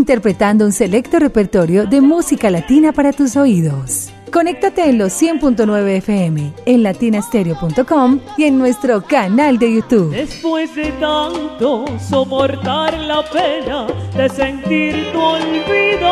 Interpretando 0.10 0.65
un 0.65 0.72
selecto 0.72 1.19
repertorio 1.19 1.86
de 1.86 2.02
música 2.02 2.50
latina 2.50 2.91
para 2.91 3.13
tus 3.13 3.36
oídos. 3.36 4.10
Conéctate 4.32 4.89
en 4.89 4.98
los 4.98 5.13
100.9 5.22 5.88
FM, 5.98 6.52
en 6.65 6.82
latinastereo.com 6.82 8.19
y 8.36 8.45
en 8.45 8.58
nuestro 8.58 9.04
canal 9.04 9.60
de 9.60 9.76
YouTube. 9.76 10.10
Después 10.10 10.76
de 10.76 10.91
tanto 10.93 11.86
soportar 12.00 12.98
la 12.98 13.24
pena 13.30 13.86
de 14.17 14.30
sentir 14.30 15.12
tu 15.12 15.19
olvido. 15.22 16.10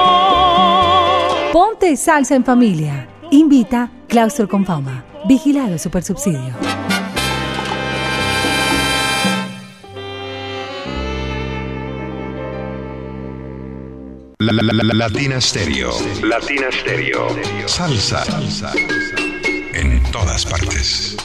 Ponte 1.51 1.97
salsa 1.97 2.35
en 2.35 2.45
familia. 2.45 3.09
Invita 3.31 3.89
Claustro 4.07 4.47
con 4.47 4.63
Fama. 4.63 5.05
Vigilado 5.27 5.79
Supersubsidio. 5.79 6.53
La, 14.39 14.53
la, 14.53 14.61
la, 14.61 14.83
la- 14.83 14.93
Latina 14.93 15.41
Stereo. 15.41 15.91
Latina 16.21 16.67
Stereo. 16.71 17.27
Salsa. 17.67 18.23
Salsa. 18.23 18.71
En 19.73 20.03
todas 20.11 20.45
partes. 20.45 21.17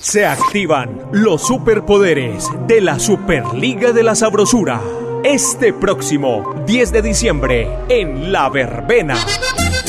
Se 0.00 0.26
activan 0.26 1.00
los 1.12 1.46
superpoderes 1.46 2.46
de 2.66 2.80
la 2.80 2.98
Superliga 2.98 3.92
de 3.92 4.02
la 4.02 4.14
Sabrosura. 4.14 4.80
Este 5.24 5.72
próximo 5.72 6.62
10 6.66 6.92
de 6.92 7.02
diciembre 7.02 7.68
en 7.88 8.32
La 8.32 8.48
Verbena. 8.50 9.16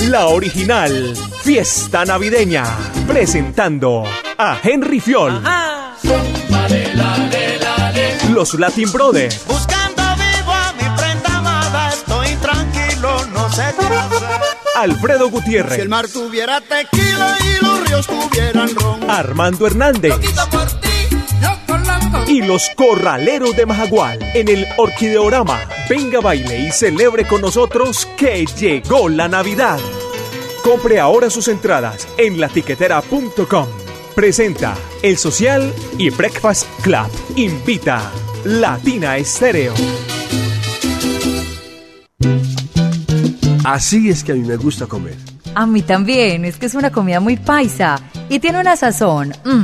La 0.10 0.28
original 0.28 1.16
Fiesta 1.42 2.06
Navideña. 2.06 2.64
Presentando 3.08 4.04
a 4.38 4.58
Henry 4.64 5.00
Fiol. 5.00 5.42
Los 8.32 8.56
Latin 8.56 8.92
Brothers. 8.92 9.46
Buscando 9.48 10.02
vivo 10.16 10.52
a 10.52 10.74
mi 10.74 10.98
prenda 10.98 11.38
amada, 11.38 11.90
estoy 11.90 12.36
tranquilo, 12.38 13.26
no 13.28 13.52
sé 13.52 13.64
qué 13.80 13.86
hacer. 13.86 14.24
Alfredo 14.76 15.30
Gutiérrez. 15.30 15.76
Si 15.76 15.82
el 15.82 15.90
mar 15.90 16.08
tuviera 16.08 16.60
tequila 16.60 17.38
y 17.40 17.64
los 17.64 17.88
ríos 17.88 18.08
tuvieran 18.08 18.76
ron. 18.76 19.10
Armando 19.10 19.68
Hernández. 19.68 20.16
Por 20.50 20.72
ti, 20.82 20.90
y 22.28 22.42
los 22.42 22.70
corraleros 22.76 23.56
de 23.56 23.66
Majagual 23.66 24.20
en 24.34 24.48
el 24.48 24.66
Orquideorama. 24.78 25.60
Venga, 25.88 26.20
baile 26.20 26.60
y 26.60 26.72
celebre 26.72 27.28
con 27.28 27.42
nosotros 27.42 28.08
que 28.18 28.46
llegó 28.58 29.10
la 29.10 29.28
Navidad. 29.28 29.80
Compre 30.64 31.00
ahora 31.00 31.30
sus 31.30 31.48
entradas 31.48 32.08
en 32.18 32.40
latiquetera.com. 32.40 33.83
Presenta 34.16 34.76
El 35.02 35.18
Social 35.18 35.74
y 35.98 36.12
Breakfast 36.12 36.68
Club. 36.82 37.08
Invita 37.36 38.12
Latina 38.46 39.18
Estéreo. 39.18 39.74
Así 43.66 44.10
es 44.10 44.24
que 44.24 44.34
a 44.34 44.36
mí 44.36 44.42
me 44.42 44.58
gusta 44.58 44.86
comer. 44.86 45.16
A 45.56 45.66
mí 45.66 45.82
también, 45.82 46.46
es 46.46 46.58
que 46.58 46.68
es 46.68 46.76
una 46.76 46.92
comida 46.92 47.20
muy 47.20 47.38
paisa 47.38 48.00
y 48.30 48.38
tiene 48.38 48.60
una 48.60 48.76
sazón, 48.76 49.34
mm, 49.46 49.64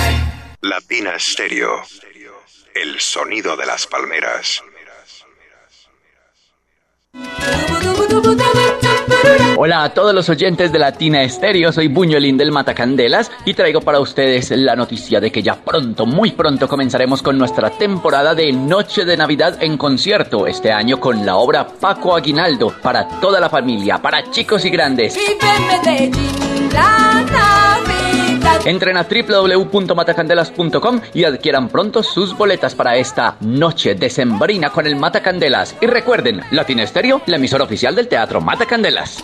Latina 0.61 1.17
Stereo. 1.17 1.81
El 2.75 2.99
sonido 2.99 3.57
de 3.57 3.65
las 3.65 3.87
palmeras. 3.87 4.61
Hola 9.57 9.83
a 9.83 9.93
todos 9.93 10.13
los 10.13 10.29
oyentes 10.29 10.71
de 10.71 10.77
Latina 10.77 11.23
Estéreo, 11.23 11.71
soy 11.71 11.87
Buñuelín 11.87 12.37
del 12.37 12.51
Matacandelas 12.51 13.31
y 13.43 13.55
traigo 13.55 13.81
para 13.81 13.99
ustedes 13.99 14.51
la 14.51 14.75
noticia 14.75 15.19
de 15.19 15.31
que 15.31 15.41
ya 15.41 15.55
pronto, 15.55 16.05
muy 16.05 16.31
pronto 16.31 16.67
comenzaremos 16.67 17.23
con 17.23 17.39
nuestra 17.39 17.71
temporada 17.71 18.35
de 18.35 18.51
Noche 18.53 19.03
de 19.03 19.17
Navidad 19.17 19.57
en 19.63 19.77
concierto, 19.77 20.45
este 20.45 20.71
año 20.71 20.99
con 20.99 21.25
la 21.25 21.37
obra 21.37 21.67
Paco 21.67 22.15
Aguinaldo, 22.15 22.75
para 22.83 23.07
toda 23.19 23.39
la 23.39 23.49
familia, 23.49 23.97
para 23.99 24.29
chicos 24.29 24.63
y 24.65 24.69
grandes. 24.69 25.17
Entren 28.65 28.97
a 28.97 29.07
www.matacandelas.com 29.07 31.01
y 31.13 31.23
adquieran 31.23 31.69
pronto 31.69 32.03
sus 32.03 32.37
boletas 32.37 32.75
para 32.75 32.95
esta 32.95 33.35
noche 33.39 33.95
decembrina 33.95 34.69
con 34.69 34.85
el 34.85 34.95
Matacandelas. 34.95 35.75
Y 35.81 35.87
recuerden, 35.87 36.41
Latina 36.51 36.83
Estéreo, 36.83 37.21
la 37.25 37.37
emisora 37.37 37.63
oficial 37.63 37.95
del 37.95 38.07
Teatro 38.07 38.41
Matacandelas. 38.41 39.23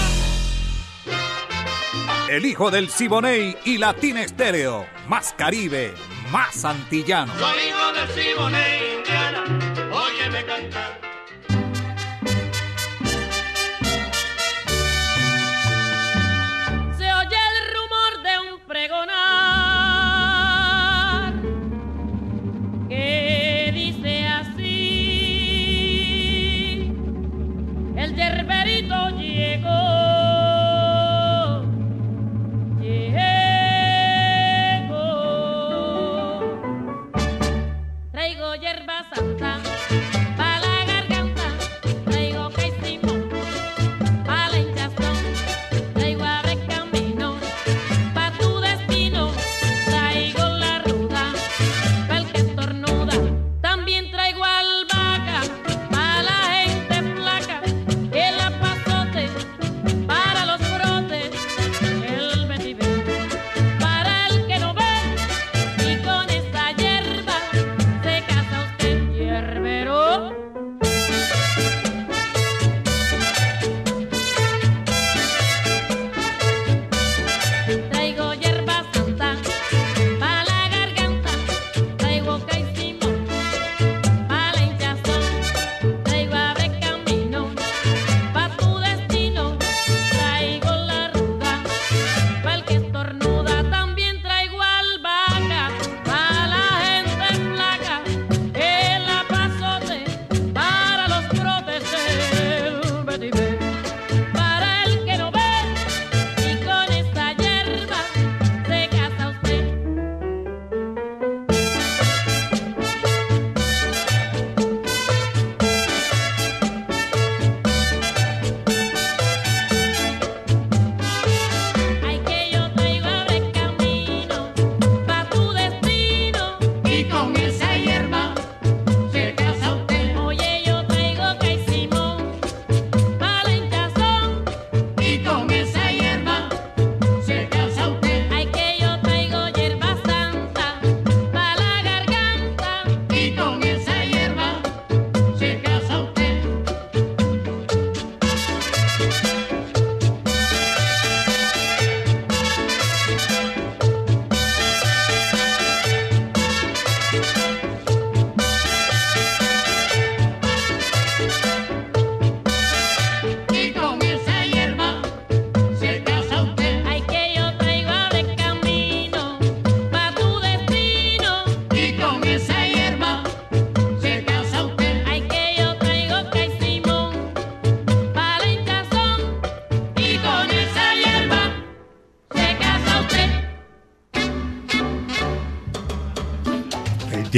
El 2.31 2.45
hijo 2.45 2.71
del 2.71 2.89
Siboney 2.89 3.57
y 3.65 3.77
Latina 3.77 4.23
Estéreo. 4.23 4.85
Más 5.09 5.33
Caribe, 5.37 5.93
más 6.31 6.63
antillano. 6.63 7.33
Soy 7.37 7.59
hijo 7.67 7.91
del 7.91 8.07
Siboney, 8.23 8.95
Indiana, 8.99 9.60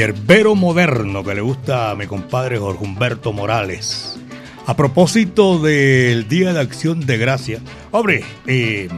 yerbero 0.04 0.54
moderno 0.54 1.24
que 1.24 1.34
le 1.34 1.40
gusta 1.40 1.90
a 1.90 1.96
mi 1.96 2.08
compadre 2.08 2.60
Jorge 2.60 2.84
Humberto 2.84 3.32
Morales. 3.32 4.20
A 4.68 4.76
propósito 4.76 5.60
del 5.60 6.28
Día 6.28 6.52
de 6.52 6.60
Acción 6.60 7.06
de 7.06 7.18
Gracia, 7.18 7.62
hombre, 7.92 8.26
eh, 8.46 8.90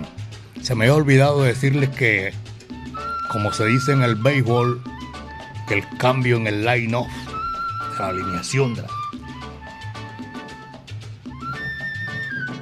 se 0.63 0.73
me 0.73 0.85
había 0.85 0.95
olvidado 0.95 1.43
decirles 1.43 1.89
que, 1.89 2.33
como 3.31 3.53
se 3.53 3.67
dice 3.67 3.91
en 3.91 4.01
el 4.01 4.15
béisbol, 4.15 4.81
que 5.67 5.75
el 5.75 5.83
cambio 5.99 6.37
en 6.37 6.47
el 6.47 6.65
line-off, 6.65 7.07
la 7.99 8.07
alineación 8.07 8.73
de 8.73 8.81
la 8.81 8.87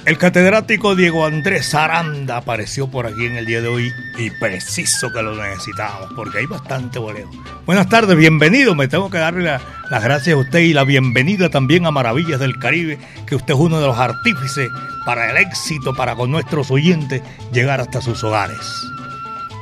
El 0.06 0.18
catedrático 0.18 0.96
Diego 0.96 1.26
Andrés 1.26 1.74
Aranda 1.74 2.36
apareció 2.38 2.88
por 2.92 3.06
aquí 3.08 3.26
en 3.26 3.38
el 3.38 3.46
día 3.46 3.62
de 3.62 3.70
hoy 3.70 3.90
y 4.18 4.30
preciso 4.32 5.10
que 5.14 5.22
lo 5.22 5.34
necesitábamos 5.42 6.12
porque 6.14 6.40
hay 6.40 6.46
bastante 6.46 7.00
boleo. 7.00 7.30
Buenas 7.66 7.88
tardes, 7.88 8.18
bienvenido. 8.18 8.76
Me 8.76 8.90
tengo 8.90 9.10
que 9.10 9.18
darle 9.18 9.44
la- 9.46 9.62
las 9.90 10.04
gracias 10.04 10.36
a 10.36 10.40
usted 10.40 10.60
y 10.60 10.74
la 10.74 10.84
bienvenida 10.84 11.48
también 11.50 11.86
a 11.86 11.92
Maravillas 11.92 12.38
del 12.42 12.60
Caribe, 12.60 13.00
que 13.26 13.36
usted 13.38 13.54
es 13.54 13.60
uno 13.60 13.80
de 13.80 13.88
los 13.88 13.98
artífices 13.98 14.70
para 15.06 15.32
el 15.32 15.38
éxito, 15.38 15.94
para 15.96 16.16
con 16.16 16.30
nuestros 16.32 16.70
oyentes 16.70 17.22
llegar 17.54 17.80
hasta 17.80 18.02
sus 18.02 18.22
hogares. 18.26 18.60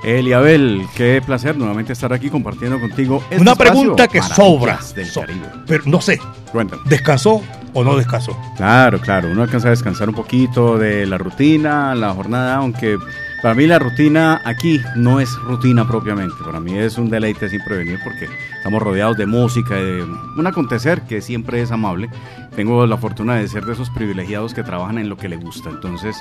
Eliabel, 0.03 0.87
qué 0.95 1.21
placer 1.23 1.55
nuevamente 1.55 1.93
estar 1.93 2.11
aquí 2.11 2.31
compartiendo 2.31 2.79
contigo. 2.79 3.23
este 3.29 3.39
Una 3.39 3.53
pregunta 3.55 4.07
que 4.07 4.23
sobra, 4.23 4.79
del 4.95 5.05
so- 5.07 5.21
Caribe. 5.21 5.45
pero 5.67 5.83
no 5.85 6.01
sé, 6.01 6.19
Cuéntame. 6.51 6.81
¿descansó 6.85 7.43
o 7.73 7.83
no 7.83 7.95
descansó? 7.95 8.37
Claro, 8.57 8.99
claro, 8.99 9.29
uno 9.31 9.43
alcanza 9.43 9.67
a 9.67 9.71
descansar 9.71 10.09
un 10.09 10.15
poquito 10.15 10.77
de 10.77 11.05
la 11.05 11.17
rutina, 11.17 11.95
la 11.95 12.13
jornada, 12.13 12.55
aunque 12.55 12.97
para 13.41 13.55
mí 13.55 13.65
la 13.65 13.79
rutina 13.79 14.39
aquí 14.45 14.79
no 14.95 15.19
es 15.19 15.33
rutina 15.37 15.87
propiamente, 15.87 16.35
para 16.45 16.59
mí 16.59 16.77
es 16.77 16.97
un 16.97 17.09
deleite 17.09 17.49
siempre 17.49 17.77
venir 17.77 17.99
porque 18.03 18.29
estamos 18.57 18.81
rodeados 18.81 19.17
de 19.17 19.25
música, 19.25 19.75
de 19.75 20.03
un 20.03 20.47
acontecer 20.47 21.01
que 21.01 21.21
siempre 21.21 21.61
es 21.61 21.71
amable. 21.71 22.09
Tengo 22.55 22.85
la 22.85 22.97
fortuna 22.97 23.35
de 23.35 23.47
ser 23.47 23.65
de 23.65 23.73
esos 23.73 23.89
privilegiados 23.89 24.53
que 24.53 24.61
trabajan 24.61 24.97
en 24.99 25.09
lo 25.09 25.17
que 25.17 25.29
le 25.29 25.37
gusta, 25.37 25.69
entonces 25.69 26.17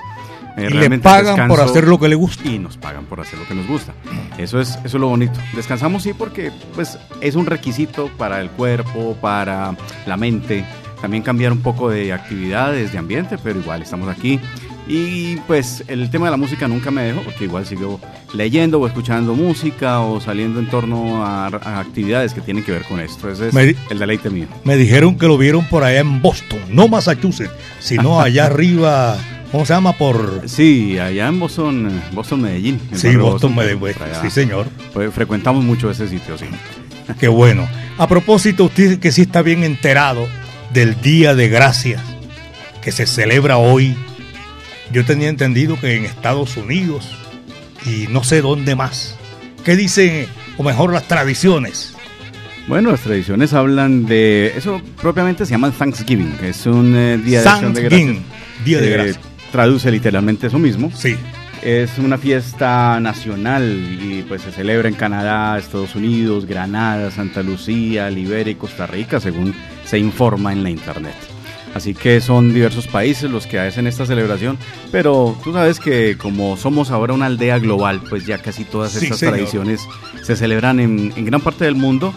eh, 0.57 0.61
Y 0.61 0.63
le 0.63 0.79
realmente 0.79 1.05
pagan 1.05 1.49
por 1.49 1.61
hacer 1.61 1.87
lo 1.87 1.99
que 1.99 2.09
le 2.09 2.15
gusta. 2.15 2.49
y 2.49 2.59
nos 2.59 2.77
pagan 2.77 3.05
por 3.05 3.21
hacer 3.21 3.39
lo 3.39 3.47
que 3.47 3.55
nos 3.55 3.67
gusta. 3.67 3.93
Eso 4.39 4.61
es, 4.61 4.71
eso 4.77 4.81
es 4.85 4.95
lo 4.95 5.09
bonito. 5.09 5.39
Descansamos 5.55 6.03
sí 6.03 6.13
porque 6.15 6.53
pues 6.75 6.99
es 7.21 7.35
un 7.35 7.47
requisito 7.47 8.09
para 8.17 8.41
el 8.41 8.49
cuerpo, 8.51 9.17
para 9.21 9.75
la 10.07 10.17
mente. 10.17 10.65
También 11.01 11.23
cambiar 11.23 11.53
un 11.53 11.61
poco 11.61 11.89
de 11.91 12.13
actividades, 12.13 12.93
de 12.93 12.99
ambiente, 12.99 13.39
pero 13.43 13.59
igual 13.59 13.83
estamos 13.83 14.09
aquí. 14.09 14.39
Y 14.89 15.37
pues 15.47 15.85
el 15.87 16.11
tema 16.11 16.27
de 16.27 16.33
la 16.33 16.37
música 16.37 16.67
nunca 16.67 16.91
me 16.91 17.03
dejo 17.03 17.23
porque 17.23 17.45
igual 17.45 17.65
sigo 17.65 18.01
leyendo 18.35 18.81
o 18.81 18.87
escuchando 18.89 19.35
música 19.35 20.01
o 20.01 20.21
saliendo 20.21 20.59
en 20.59 20.69
torno 20.69 21.25
a, 21.25 21.47
a 21.47 21.79
actividades 21.79 22.35
que 22.35 22.41
tienen 22.41 22.65
que 22.65 22.73
ver 22.73 22.83
con 22.83 22.99
esto. 22.99 23.31
Ese 23.31 23.49
es 23.49 23.55
Me 23.55 23.77
el 23.89 23.99
deleite 23.99 24.31
mío. 24.31 24.47
Me 24.65 24.77
dijeron 24.77 25.17
que 25.17 25.27
lo 25.29 25.39
vieron 25.39 25.65
por 25.67 25.85
allá 25.85 26.01
en 26.01 26.21
Boston, 26.21 26.59
no 26.71 26.89
Massachusetts, 26.89 27.53
sino 27.79 28.21
allá 28.23 28.47
arriba, 28.47 29.17
¿cómo 29.53 29.65
se 29.65 29.75
llama? 29.75 29.93
Por... 29.93 30.43
Sí, 30.47 30.99
allá 30.99 31.29
en 31.29 31.39
Boston, 31.39 32.03
Boston 32.13 32.43
Medellín. 32.43 32.81
el 32.91 32.99
Sí, 32.99 33.15
Boston, 33.15 33.55
Medellín, 33.55 33.95
sí, 34.21 34.29
señor. 34.31 34.67
pues, 34.93 35.15
frecuentamos 35.15 35.63
mucho 35.63 35.89
ese 35.89 36.09
sitio, 36.09 36.37
sí. 36.37 36.47
Qué 37.19 37.29
bueno. 37.29 37.69
A 37.97 38.09
propósito, 38.09 38.65
usted 38.65 38.99
que 38.99 39.13
sí 39.13 39.23
está 39.23 39.43
bien 39.43 39.63
enterado 39.63 40.27
del 40.73 41.01
Día 41.01 41.35
de 41.35 41.49
Gracias 41.49 42.03
que 42.83 42.93
se 42.93 43.07
celebra 43.07 43.59
hoy. 43.59 43.97
Yo 44.93 45.05
tenía 45.05 45.29
entendido 45.29 45.79
que 45.79 45.97
en 45.97 46.05
Estados 46.05 46.57
Unidos 46.57 47.17
y 47.87 48.07
no 48.09 48.25
sé 48.25 48.43
dónde 48.43 48.75
más. 48.75 49.17
¿Qué 49.65 49.77
dicen, 49.77 50.27
o 50.57 50.63
mejor, 50.63 50.93
las 50.93 51.07
tradiciones? 51.07 51.95
Bueno, 52.67 52.91
las 52.91 53.01
tradiciones 53.01 53.53
hablan 53.53 54.07
de. 54.07 54.53
Eso 54.57 54.81
propiamente 55.01 55.45
se 55.45 55.53
llama 55.53 55.71
Thanksgiving, 55.71 56.37
que 56.39 56.51
es 56.51 56.67
un 56.67 56.95
eh, 56.97 57.19
día 57.19 57.41
de 57.41 57.83
gracias. 57.83 58.19
Día 58.65 58.81
de 58.81 58.89
Eh, 58.89 58.93
Gracias. 58.93 59.21
Traduce 59.51 59.91
literalmente 59.91 60.47
eso 60.47 60.59
mismo. 60.59 60.93
Sí. 60.95 61.17
Es 61.63 61.99
una 61.99 62.17
fiesta 62.17 62.99
nacional 63.01 63.99
y 64.01 64.23
pues 64.23 64.41
se 64.43 64.51
celebra 64.51 64.89
en 64.89 64.95
Canadá, 64.95 65.59
Estados 65.59 65.95
Unidos, 65.95 66.47
Granada, 66.47 67.11
Santa 67.11 67.43
Lucía, 67.43 68.09
Liberia 68.09 68.53
y 68.53 68.55
Costa 68.55 68.87
Rica, 68.87 69.21
según 69.21 69.55
se 69.85 69.99
informa 69.99 70.53
en 70.53 70.63
la 70.63 70.71
internet. 70.71 71.15
Así 71.75 71.95
que 71.95 72.21
son 72.21 72.53
diversos 72.53 72.89
países 72.89 73.31
los 73.31 73.47
que 73.47 73.59
hacen 73.61 73.87
esta 73.87 74.05
celebración, 74.07 74.59
pero 74.91 75.37
tú 75.45 75.53
sabes 75.53 75.79
que 75.79 76.17
como 76.17 76.57
somos 76.57 76.91
ahora 76.91 77.13
una 77.13 77.27
aldea 77.27 77.59
global, 77.59 78.01
pues 78.09 78.27
ya 78.27 78.39
casi 78.39 78.65
todas 78.65 78.93
Sí, 78.93 79.05
estas 79.05 79.19
señor. 79.19 79.35
tradiciones 79.35 79.87
se 80.23 80.35
celebran 80.37 80.81
en, 80.81 81.13
en 81.15 81.25
gran 81.27 81.41
parte 81.43 81.65
del 81.67 81.77
mundo 81.77 82.13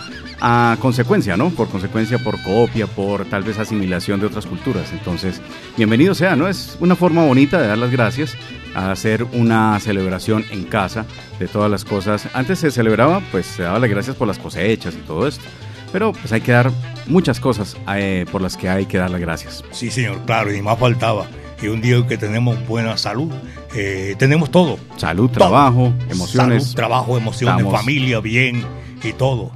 a 0.46 0.76
consecuencia, 0.82 1.38
¿no? 1.38 1.52
Por 1.52 1.70
consecuencia, 1.70 2.20
por 2.20 2.42
copia, 2.44 2.86
por 2.86 3.24
tal 3.26 3.44
vez 3.44 3.58
asimilación 3.60 4.20
de 4.20 4.26
otras 4.28 4.46
culturas. 4.46 4.92
Entonces, 4.92 5.42
bienvenido 5.78 6.14
sea, 6.14 6.36
¿no? 6.36 6.50
Es 6.50 6.76
una 6.82 6.98
forma 6.98 7.26
bonita 7.26 7.62
de 7.62 7.68
dar 7.68 7.78
las 7.78 7.92
gracias, 7.92 8.36
a 8.76 8.92
hacer 8.92 9.24
una 9.32 9.80
celebración 9.80 10.44
en 10.52 10.64
casa 10.66 11.06
de 11.40 11.48
todas 11.48 11.72
las 11.72 11.86
cosas. 11.86 12.28
Antes 12.34 12.60
se 12.60 12.72
celebraba, 12.72 13.22
pues 13.32 13.46
se 13.46 13.64
daba 13.64 13.80
las 13.80 13.90
gracias 13.90 14.18
por 14.18 14.28
las 14.28 14.38
cosechas 14.38 14.94
y 14.96 15.08
todo 15.08 15.28
esto. 15.28 15.46
Pero 15.94 16.12
pues 16.12 16.32
hay 16.34 16.42
que 16.42 16.52
dar 16.52 16.72
muchas 17.08 17.40
cosas 17.40 17.78
eh, 17.96 18.26
por 18.32 18.42
las 18.42 18.58
que 18.58 18.68
hay 18.68 18.86
que 18.86 18.98
dar 18.98 19.12
las 19.12 19.22
gracias. 19.22 19.64
Sí, 19.72 19.92
señor, 19.92 20.20
claro, 20.26 20.54
y 20.54 20.62
más 20.62 20.78
faltaba. 20.78 21.26
Y 21.62 21.68
un 21.68 21.80
día 21.80 22.06
que 22.06 22.18
tenemos 22.18 22.58
buena 22.68 22.98
salud, 22.98 23.32
eh, 23.76 24.16
tenemos 24.20 24.52
todo. 24.52 24.78
Salud, 24.98 25.30
Todo. 25.30 25.40
trabajo, 25.40 25.94
emociones. 26.10 26.64
Salud, 26.64 26.76
trabajo, 26.76 27.18
emociones, 27.18 27.60
Estamos- 27.62 27.80
familia, 27.80 28.20
bien 28.20 28.62
y 29.04 29.14
todo. 29.14 29.52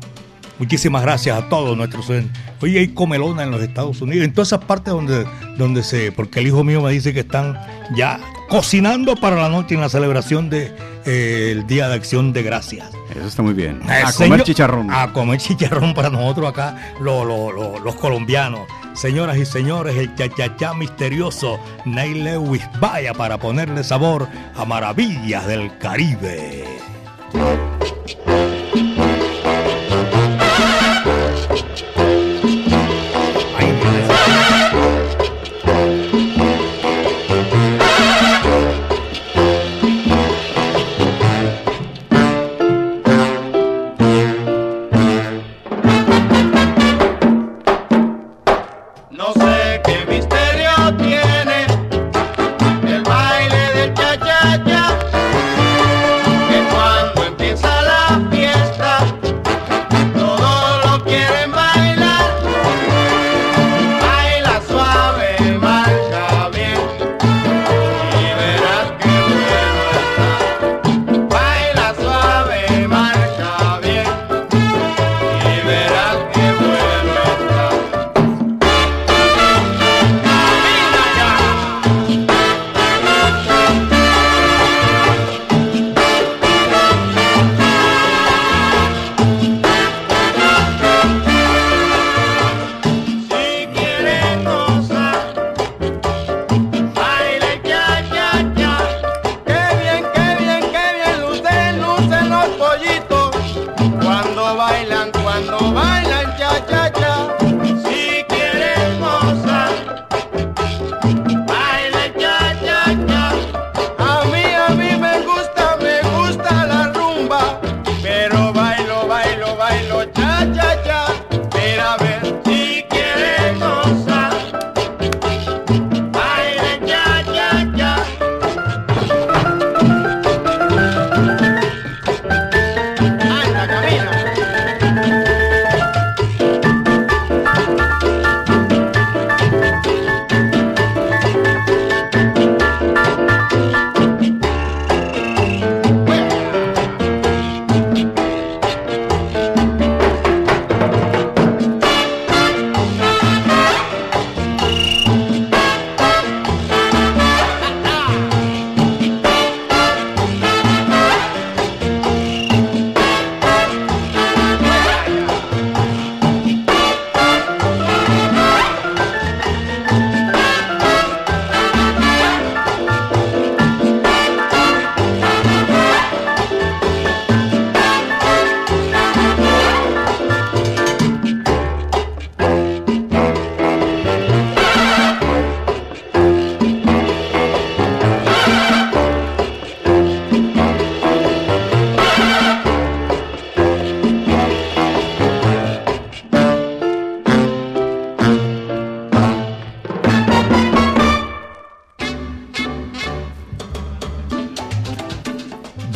Muchísimas 0.60 1.02
gracias 1.04 1.38
a 1.38 1.50
todos 1.50 1.78
nuestros 1.78 2.10
oyentes. 2.10 2.42
Oye, 2.62 2.80
hay 2.80 2.88
comelona 2.90 3.44
en 3.44 3.52
los 3.52 3.62
Estados 3.62 4.02
Unidos, 4.02 4.26
en 4.26 4.34
todas 4.34 4.50
esas 4.50 4.66
partes 4.66 4.94
donde, 4.94 5.26
donde 5.58 5.84
se. 5.84 6.12
Porque 6.12 6.40
el 6.40 6.48
hijo 6.48 6.64
mío 6.64 6.82
me 6.82 6.92
dice 6.92 7.14
que 7.14 7.20
están 7.20 7.58
ya 7.96 8.20
cocinando 8.50 9.16
para 9.16 9.36
la 9.36 9.50
noche 9.50 9.76
en 9.76 9.82
la 9.82 9.90
celebración 9.90 10.50
del 10.50 10.74
de, 11.06 11.48
eh, 11.50 11.52
el 11.52 11.68
Día 11.68 11.88
de 11.90 11.96
Acción 11.96 12.34
de 12.34 12.42
Gracias. 12.44 12.90
Eso 13.12 13.28
está 13.28 13.42
muy 13.44 13.54
bien. 13.54 13.82
Eh, 13.88 14.02
A 14.04 14.12
señor- 14.12 14.30
comer 14.32 14.44
chicharrón. 14.44 14.92
A 14.92 15.14
comer 15.14 15.40
chicharrón 15.40 15.94
para 15.94 16.10
nosotros 16.10 16.50
acá, 16.50 16.94
lo- 17.00 17.24
lo- 17.24 17.52
lo- 17.52 17.80
los 17.80 17.96
colombianos. 17.96 18.62
Señoras 18.96 19.38
y 19.38 19.46
señores, 19.46 19.96
el 19.96 20.14
chachachá 20.16 20.74
misterioso 20.74 21.60
Neil 21.86 22.24
Lewis 22.24 22.64
vaya 22.80 23.14
para 23.14 23.38
ponerle 23.38 23.84
sabor 23.84 24.28
a 24.56 24.66
maravillas 24.66 25.46
del 25.46 25.78
Caribe. 25.78 26.64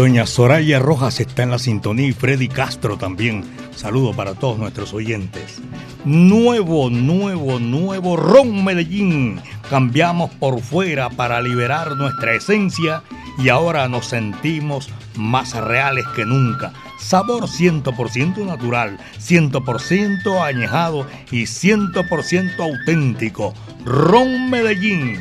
Doña 0.02 0.26
Soraya 0.26 0.80
Rojas 0.80 1.20
está 1.20 1.44
en 1.44 1.52
la 1.52 1.60
sintonía 1.60 2.08
y 2.08 2.12
Freddy 2.12 2.48
Castro 2.48 2.98
también. 2.98 3.44
Saludo 3.76 4.16
para 4.16 4.34
todos 4.34 4.58
nuestros 4.58 4.96
oyentes. 4.96 5.62
Nuevo, 6.06 6.90
nuevo, 6.90 7.60
nuevo 7.60 8.18
Ron 8.18 8.66
Medellín. 8.66 9.40
Cambiamos 9.70 10.32
por 10.32 10.60
fuera 10.60 11.12
para 11.12 11.40
liberar 11.40 11.96
nuestra 11.98 12.34
esencia 12.34 13.04
y 13.38 13.50
ahora 13.50 13.88
nos 13.90 14.08
sentimos 14.08 14.90
más 15.18 15.54
reales 15.54 16.06
que 16.16 16.26
nunca. 16.26 16.74
Sabor 16.98 17.44
100% 17.44 18.44
natural, 18.44 18.98
100% 19.20 20.42
añejado 20.42 21.06
y 21.30 21.44
100% 21.44 22.58
auténtico. 22.58 23.54
Ron 23.86 24.50
Medellín. 24.50 25.20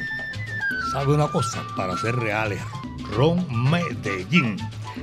¿Sabe 0.94 1.12
una 1.12 1.28
cosa? 1.28 1.62
Para 1.76 1.98
ser 1.98 2.16
reales, 2.16 2.62
Ron 3.10 3.46
Medellín. 3.70 4.56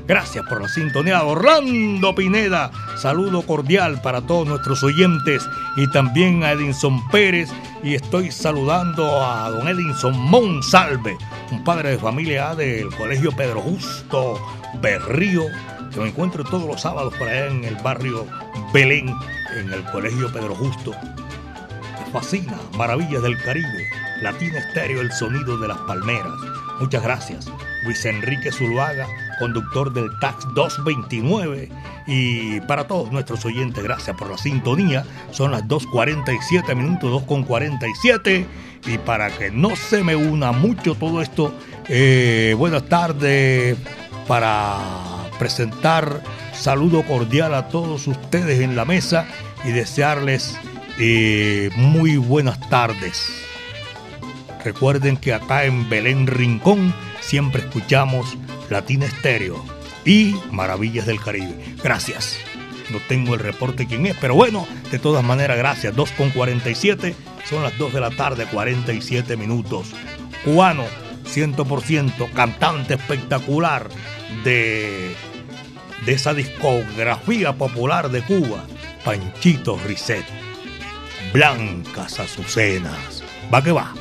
Gracias 0.07 0.45
por 0.47 0.61
la 0.61 0.69
sintonía, 0.69 1.23
Orlando 1.23 2.15
Pineda. 2.15 2.71
Saludo 2.97 3.41
cordial 3.41 4.01
para 4.01 4.21
todos 4.21 4.47
nuestros 4.47 4.83
oyentes 4.83 5.47
y 5.75 5.89
también 5.91 6.43
a 6.43 6.51
Edinson 6.51 7.07
Pérez. 7.09 7.49
Y 7.83 7.95
estoy 7.95 8.31
saludando 8.31 9.23
a 9.23 9.49
don 9.49 9.67
Edinson 9.67 10.17
Monsalve, 10.17 11.17
un 11.51 11.63
padre 11.63 11.91
de 11.91 11.97
familia 11.97 12.55
del 12.55 12.89
Colegio 12.95 13.31
Pedro 13.31 13.61
Justo 13.61 14.39
Berrío, 14.81 15.43
que 15.93 15.99
me 15.99 16.09
encuentro 16.09 16.43
todos 16.43 16.67
los 16.67 16.81
sábados 16.81 17.13
por 17.15 17.27
allá 17.27 17.47
en 17.47 17.63
el 17.63 17.75
barrio 17.75 18.25
Belén, 18.73 19.13
en 19.55 19.73
el 19.73 19.83
Colegio 19.85 20.31
Pedro 20.31 20.55
Justo. 20.55 20.93
Fascina, 22.13 22.57
Maravillas 22.77 23.21
del 23.21 23.37
Caribe, 23.43 23.87
Latina 24.21 24.59
Estéreo, 24.59 25.01
el 25.01 25.11
sonido 25.11 25.57
de 25.57 25.67
las 25.67 25.77
palmeras. 25.79 26.33
Muchas 26.79 27.03
gracias. 27.03 27.51
Luis 27.87 28.03
Enrique 28.05 28.51
Zuluaga, 28.51 29.07
conductor 29.39 29.93
del 29.93 30.09
TAX 30.19 30.45
229. 30.53 31.69
Y 32.05 32.59
para 32.61 32.85
todos 32.85 33.11
nuestros 33.13 33.45
oyentes, 33.45 33.81
gracias 33.81 34.15
por 34.17 34.29
la 34.29 34.37
sintonía. 34.37 35.05
Son 35.31 35.51
las 35.51 35.63
2.47 35.63 36.75
minutos, 36.75 37.23
2.47. 37.25 38.45
Y 38.87 38.97
para 38.99 39.29
que 39.29 39.51
no 39.51 39.75
se 39.77 40.03
me 40.03 40.17
una 40.17 40.51
mucho 40.51 40.95
todo 40.95 41.21
esto, 41.21 41.53
eh, 41.87 42.55
buenas 42.57 42.83
tardes 42.89 43.77
para 44.27 44.77
presentar 45.39 46.21
saludo 46.53 47.03
cordial 47.03 47.53
a 47.53 47.69
todos 47.69 48.05
ustedes 48.07 48.59
en 48.59 48.75
la 48.75 48.83
mesa 48.83 49.25
y 49.63 49.71
desearles 49.71 50.57
eh, 50.99 51.69
muy 51.77 52.17
buenas 52.17 52.59
tardes. 52.69 53.46
Recuerden 54.67 55.15
que 55.15 55.33
acá 55.33 55.63
en 55.63 55.87
Belén 55.87 56.27
Rincón 56.27 56.93
siempre 57.21 57.61
escuchamos 57.61 58.37
Latina 58.69 59.05
Estéreo 59.05 59.63
y 60.03 60.35
Maravillas 60.51 61.05
del 61.05 61.21
Caribe. 61.21 61.77
Gracias. 61.81 62.37
No 62.89 62.99
tengo 63.07 63.35
el 63.35 63.39
reporte 63.39 63.87
quién 63.87 64.05
es, 64.07 64.17
pero 64.19 64.35
bueno, 64.35 64.67
de 64.91 64.99
todas 64.99 65.23
maneras, 65.23 65.57
gracias. 65.57 65.95
2.47, 65.95 67.15
son 67.49 67.63
las 67.63 67.77
2 67.77 67.93
de 67.93 68.01
la 68.01 68.09
tarde, 68.09 68.45
47 68.45 69.37
minutos. 69.37 69.93
Cubano, 70.43 70.83
100%, 71.23 72.33
cantante 72.33 72.95
espectacular 72.95 73.87
de, 74.43 75.15
de 76.05 76.11
esa 76.11 76.33
discografía 76.33 77.53
popular 77.53 78.11
de 78.11 78.21
Cuba, 78.21 78.65
Panchito 79.05 79.79
Risset. 79.87 80.25
Blancas 81.31 82.19
Azucenas. 82.19 83.23
Va 83.53 83.63
que 83.63 83.71
va. 83.71 83.93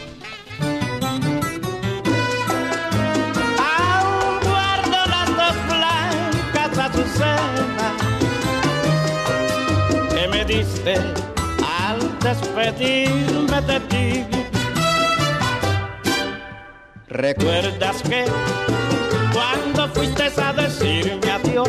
Al 10.58 12.18
despedirme 12.20 13.60
de 13.60 13.80
ti. 13.90 14.24
¿Recuerdas 17.08 18.02
que 18.02 18.24
cuando 19.34 19.86
fuiste 19.88 20.32
a 20.40 20.52
decirme 20.54 21.30
adiós, 21.30 21.68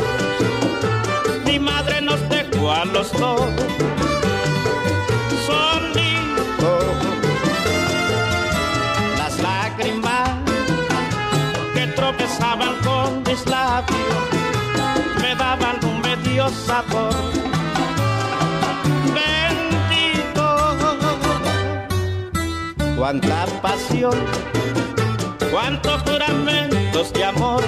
mi 1.44 1.58
madre 1.58 2.00
nos 2.00 2.18
dejó 2.30 2.72
a 2.72 2.86
los 2.86 3.12
dos 3.12 3.42
solitos? 5.46 6.84
Las 9.18 9.38
lágrimas 9.38 10.30
que 11.74 11.86
tropezaban 11.88 12.74
con 12.82 13.22
mis 13.24 13.44
labios 13.44 14.24
me 15.20 15.34
daban 15.34 15.76
un 15.84 16.00
medio 16.00 16.48
sabor. 16.48 17.37
Cuánta 23.08 23.46
pasión, 23.62 24.18
cuántos 25.50 26.02
juramentos 26.02 27.10
de 27.14 27.24
amor 27.24 27.64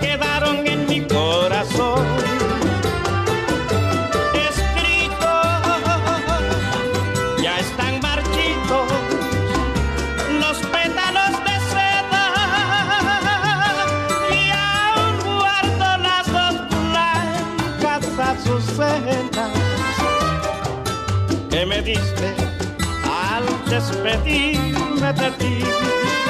quedaron 0.00 0.66
en 0.66 0.86
mi 0.86 1.02
corazón. 1.02 2.02
Escritos, 4.48 5.18
ya 7.42 7.58
están 7.58 8.00
marchitos 8.00 8.90
los 10.40 10.56
pétalos 10.72 11.32
de 11.44 11.56
seda 11.68 12.24
y 14.32 14.50
aún 14.50 15.14
guardo 15.40 15.88
las 15.98 16.26
dos 16.32 16.54
blancas 16.88 18.04
azucenas 18.18 19.50
que 21.50 21.66
me 21.66 21.82
diste 21.82 22.59
al 23.40 23.70
despedirme 23.70 25.12
de 25.12 25.30
ti. 25.38 26.29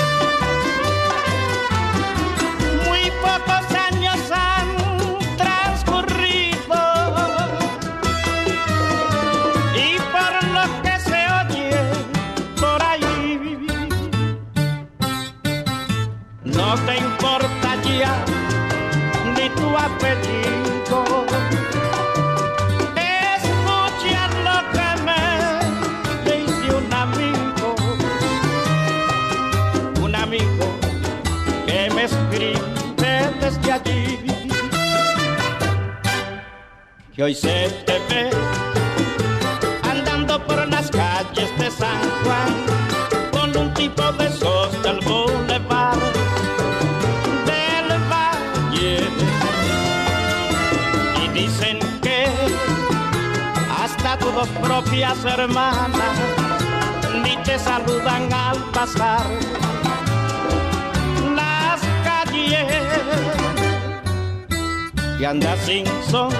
Que 37.21 37.25
hoy 37.25 37.35
se 37.35 37.68
te 37.85 37.99
ve. 38.09 38.31
Andando 39.83 40.43
por 40.47 40.66
las 40.68 40.91
calles 40.91 41.51
de 41.59 41.71
San 41.71 42.01
Juan 42.25 43.31
con 43.31 43.55
un 43.59 43.75
tipo 43.75 44.11
de 44.12 44.27
esos 44.27 44.83
del 44.83 45.01
boulevard 45.01 45.99
del 47.45 47.89
valle. 48.11 49.01
Y 51.23 51.29
dicen 51.39 51.79
que 52.01 52.25
hasta 53.85 54.18
tus 54.18 54.33
dos 54.33 54.49
propias 54.62 55.23
hermanas 55.23 56.16
ni 57.23 57.37
te 57.45 57.59
saludan 57.59 58.33
al 58.33 58.57
pasar. 58.73 59.27
Las 61.37 61.81
calles 62.03 62.64
y 65.18 65.25
andas 65.27 65.59
sin 65.66 65.85
son 66.11 66.31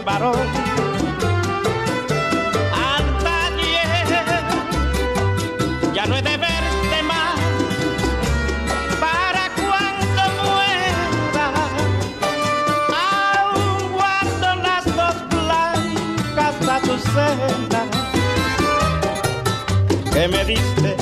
cualquier 0.00 0.04
varón 0.04 0.36
ya 5.94 6.06
no 6.06 6.16
he 6.16 6.22
de 6.22 6.36
verte 6.36 7.02
más. 7.02 7.38
Para 9.00 9.50
cuando 9.56 10.22
muera 10.42 11.52
aún 13.34 13.92
guardo 13.92 14.62
las 14.62 14.84
dos 14.84 15.16
blancas 15.28 16.54
azucenas 16.68 17.88
que 20.12 20.28
me 20.28 20.44
diste 20.44 20.96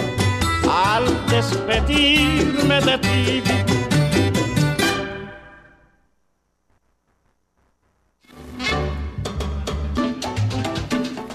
al 0.70 1.04
despedirme 1.28 2.80
de 2.80 2.98
ti. 2.98 3.87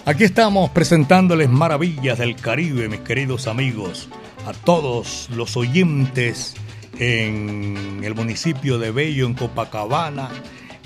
Aquí 0.06 0.26
estamos 0.26 0.70
presentándoles 0.72 1.50
maravillas 1.50 2.20
del 2.20 2.36
Caribe, 2.36 2.90
mis 2.90 3.00
queridos 3.00 3.48
amigos, 3.48 4.10
a 4.46 4.52
todos 4.52 5.30
los 5.34 5.56
oyentes 5.56 6.56
en 7.00 8.02
el 8.04 8.14
municipio 8.14 8.78
de 8.80 8.92
Bello, 8.92 9.26
en 9.26 9.34
Copacabana, 9.34 10.28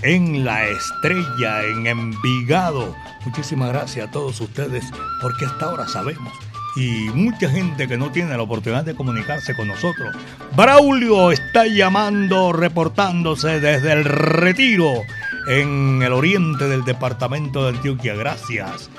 en 0.04 0.46
La 0.46 0.68
Estrella, 0.68 1.64
en 1.64 1.88
Envigado. 1.88 2.96
Muchísimas 3.26 3.70
gracias 3.70 4.08
a 4.08 4.12
todos 4.12 4.40
ustedes 4.40 4.86
porque 5.20 5.46
hasta 5.46 5.66
ahora 5.66 5.88
sabemos 5.88 6.32
y 6.76 7.10
mucha 7.16 7.50
gente 7.50 7.88
que 7.88 7.98
no 7.98 8.12
tiene 8.12 8.38
la 8.38 8.44
oportunidad 8.44 8.86
de 8.86 8.94
comunicarse 8.94 9.56
con 9.56 9.68
nosotros. 9.68 10.16
Braulio 10.56 11.32
está 11.32 11.66
llamando, 11.66 12.54
reportándose 12.54 13.60
desde 13.60 13.94
el 13.94 14.06
retiro 14.06 15.02
en 15.48 16.04
el 16.04 16.14
oriente 16.14 16.68
del 16.68 16.84
departamento 16.86 17.64
de 17.64 17.78
Antioquia. 17.78 18.14
Gracias, 18.14 18.92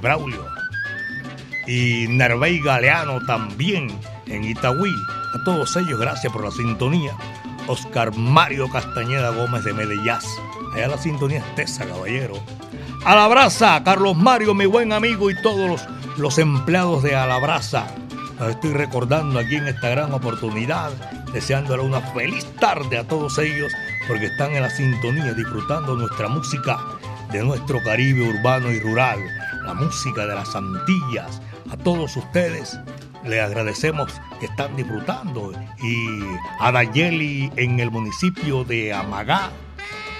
Braulio. 0.00 0.46
Y 1.66 2.06
Nervey 2.08 2.60
Galeano 2.60 3.20
también 3.26 3.88
en 4.26 4.44
Itagüí. 4.44 4.92
A 5.34 5.44
todos 5.44 5.76
ellos, 5.76 5.98
gracias 5.98 6.32
por 6.32 6.44
la 6.44 6.50
sintonía. 6.50 7.12
Oscar 7.66 8.14
Mario 8.16 8.68
Castañeda 8.70 9.30
Gómez 9.30 9.64
de 9.64 9.72
Medellín. 9.72 10.18
Allá 10.74 10.88
la 10.88 10.98
sintonía 10.98 11.38
es 11.38 11.54
tesa, 11.54 11.84
caballero. 11.86 12.34
A 13.04 13.14
la 13.14 13.28
brasa, 13.28 13.82
Carlos 13.84 14.16
Mario, 14.16 14.54
mi 14.54 14.66
buen 14.66 14.92
amigo, 14.92 15.30
y 15.30 15.42
todos 15.42 15.68
los, 15.68 16.18
los 16.18 16.38
empleados 16.38 17.02
de 17.02 17.14
Alabraza. 17.14 17.86
Los 18.38 18.50
estoy 18.50 18.72
recordando 18.72 19.38
aquí 19.38 19.56
en 19.56 19.68
esta 19.68 19.90
gran 19.90 20.12
oportunidad, 20.12 20.90
deseándole 21.32 21.82
una 21.82 22.00
feliz 22.00 22.44
tarde 22.58 22.98
a 22.98 23.06
todos 23.06 23.38
ellos, 23.38 23.72
porque 24.08 24.26
están 24.26 24.52
en 24.52 24.62
la 24.62 24.70
sintonía 24.70 25.32
disfrutando 25.34 25.94
nuestra 25.94 26.28
música 26.28 26.78
de 27.30 27.42
nuestro 27.42 27.82
Caribe 27.82 28.28
urbano 28.28 28.70
y 28.70 28.80
rural, 28.80 29.18
la 29.64 29.74
música 29.74 30.26
de 30.26 30.34
las 30.34 30.54
Antillas. 30.54 31.40
A 31.70 31.76
todos 31.76 32.16
ustedes 32.16 32.78
le 33.24 33.40
agradecemos 33.40 34.12
que 34.40 34.46
están 34.46 34.76
disfrutando. 34.76 35.52
Y 35.82 36.20
a 36.60 36.72
Dayeli 36.72 37.52
en 37.56 37.80
el 37.80 37.90
municipio 37.90 38.64
de 38.64 38.92
Amagá, 38.92 39.50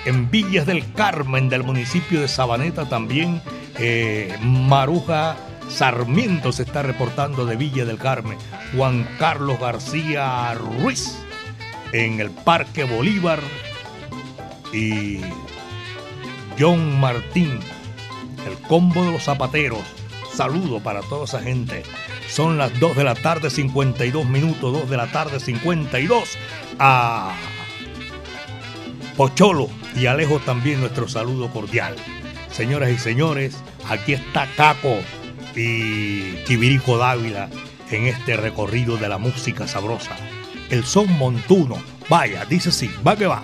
en 0.04 0.30
Villas 0.30 0.66
del 0.66 0.92
Carmen 0.92 1.48
del 1.48 1.64
municipio 1.64 2.20
de 2.20 2.28
Sabaneta 2.28 2.88
también, 2.88 3.40
eh, 3.78 4.36
Maruja 4.42 5.36
Sarmiento 5.68 6.52
se 6.52 6.64
está 6.64 6.82
reportando 6.82 7.46
de 7.46 7.56
Villa 7.56 7.84
del 7.84 7.98
Carmen, 7.98 8.36
Juan 8.76 9.08
Carlos 9.18 9.58
García 9.58 10.52
Ruiz 10.54 11.16
en 11.92 12.20
el 12.20 12.30
Parque 12.30 12.84
Bolívar 12.84 13.40
y 14.72 15.20
John 16.58 17.00
Martín, 17.00 17.60
el 18.46 18.56
combo 18.68 19.04
de 19.04 19.12
los 19.12 19.24
zapateros. 19.24 19.80
Saludo 20.34 20.80
para 20.80 21.00
toda 21.02 21.24
esa 21.24 21.40
gente. 21.40 21.82
Son 22.28 22.56
las 22.56 22.78
2 22.80 22.96
de 22.96 23.04
la 23.04 23.14
tarde, 23.14 23.50
52 23.50 24.26
minutos, 24.26 24.72
2 24.72 24.88
de 24.88 24.96
la 24.96 25.10
tarde, 25.12 25.40
52. 25.40 26.38
A 26.78 27.34
Pocholo 29.16 29.68
y 29.94 30.06
Alejo 30.06 30.40
también 30.40 30.80
nuestro 30.80 31.08
saludo 31.08 31.50
cordial. 31.50 31.94
Señoras 32.50 32.90
y 32.90 32.98
señores, 32.98 33.56
aquí 33.88 34.14
está 34.14 34.48
Caco 34.56 34.98
y 35.54 36.42
Chivirico 36.44 36.96
Dávila 36.96 37.48
en 37.90 38.06
este 38.06 38.36
recorrido 38.36 38.96
de 38.96 39.08
la 39.08 39.18
música 39.18 39.66
sabrosa. 39.68 40.16
El 40.70 40.84
son 40.84 41.12
montuno. 41.18 41.76
Vaya, 42.08 42.44
dice 42.46 42.72
sí, 42.72 42.90
va 43.06 43.16
que 43.16 43.26
va. 43.26 43.42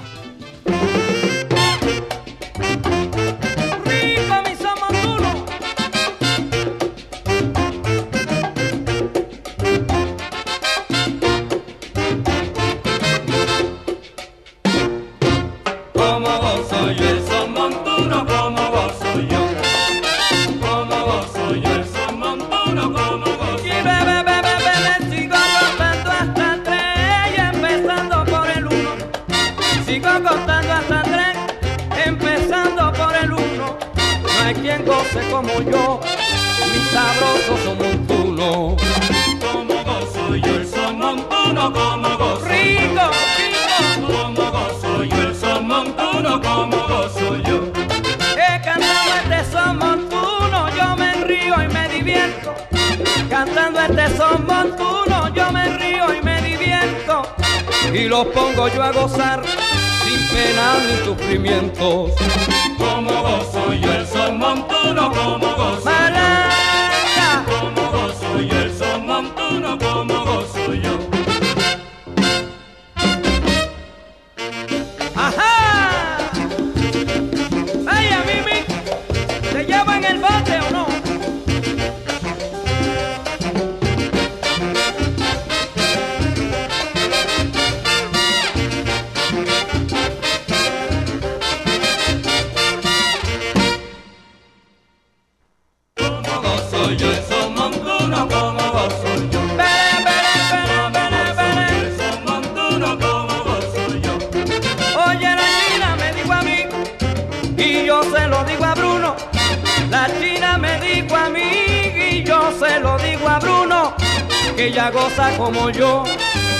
Goza 114.91 115.37
como 115.37 115.69
yo, 115.69 116.03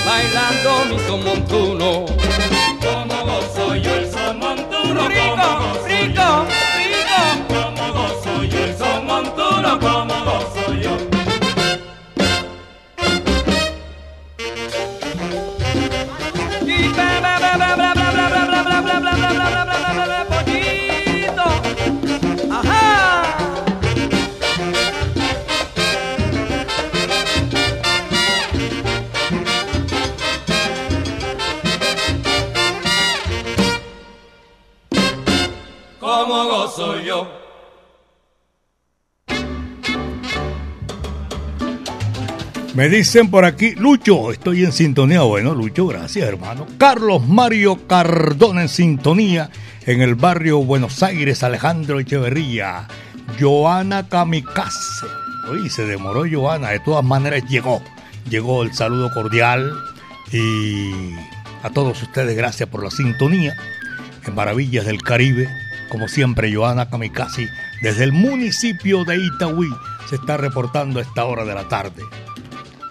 bailando 0.05 0.85
mi 0.85 0.99
son 0.99 1.23
montuno. 1.23 2.05
Como 2.79 3.25
gozo 3.25 3.75
yo 3.75 3.95
el 3.95 4.11
son 4.11 4.37
montuno, 4.37 4.99
como 5.01 5.09
Rico, 5.09 5.35
gozo 5.35 5.87
rico, 5.87 6.13
yo. 6.13 6.68
Me 42.79 42.87
dicen 42.87 43.29
por 43.29 43.43
aquí, 43.43 43.75
Lucho, 43.75 44.31
estoy 44.31 44.63
en 44.63 44.71
sintonía. 44.71 45.23
Bueno, 45.23 45.53
Lucho, 45.53 45.85
gracias, 45.85 46.25
hermano. 46.25 46.65
Carlos 46.77 47.27
Mario 47.27 47.85
Cardona 47.87 48.61
en 48.61 48.69
sintonía 48.69 49.49
en 49.85 50.01
el 50.01 50.15
barrio 50.15 50.63
Buenos 50.63 51.03
Aires, 51.03 51.43
Alejandro 51.43 51.99
Echeverría. 51.99 52.87
Joana 53.37 54.07
Kamikaze. 54.07 55.07
Oye, 55.51 55.69
se 55.69 55.83
demoró 55.83 56.23
Joana, 56.31 56.69
de 56.69 56.79
todas 56.79 57.03
maneras 57.03 57.43
llegó. 57.49 57.83
Llegó 58.29 58.63
el 58.63 58.73
saludo 58.73 59.13
cordial 59.13 59.73
y 60.31 60.93
a 61.63 61.71
todos 61.71 62.01
ustedes 62.01 62.37
gracias 62.37 62.69
por 62.69 62.81
la 62.81 62.91
sintonía 62.91 63.57
en 64.25 64.35
Maravillas 64.35 64.85
del 64.85 65.03
Caribe. 65.03 65.49
Como 65.89 66.07
siempre, 66.07 66.55
Joana 66.55 66.89
Kamikaze 66.89 67.49
desde 67.81 68.05
el 68.05 68.13
municipio 68.13 69.03
de 69.03 69.17
Itagüí 69.17 69.69
se 70.09 70.15
está 70.15 70.37
reportando 70.37 70.99
a 70.99 71.01
esta 71.01 71.25
hora 71.25 71.43
de 71.43 71.55
la 71.55 71.67
tarde. 71.67 72.03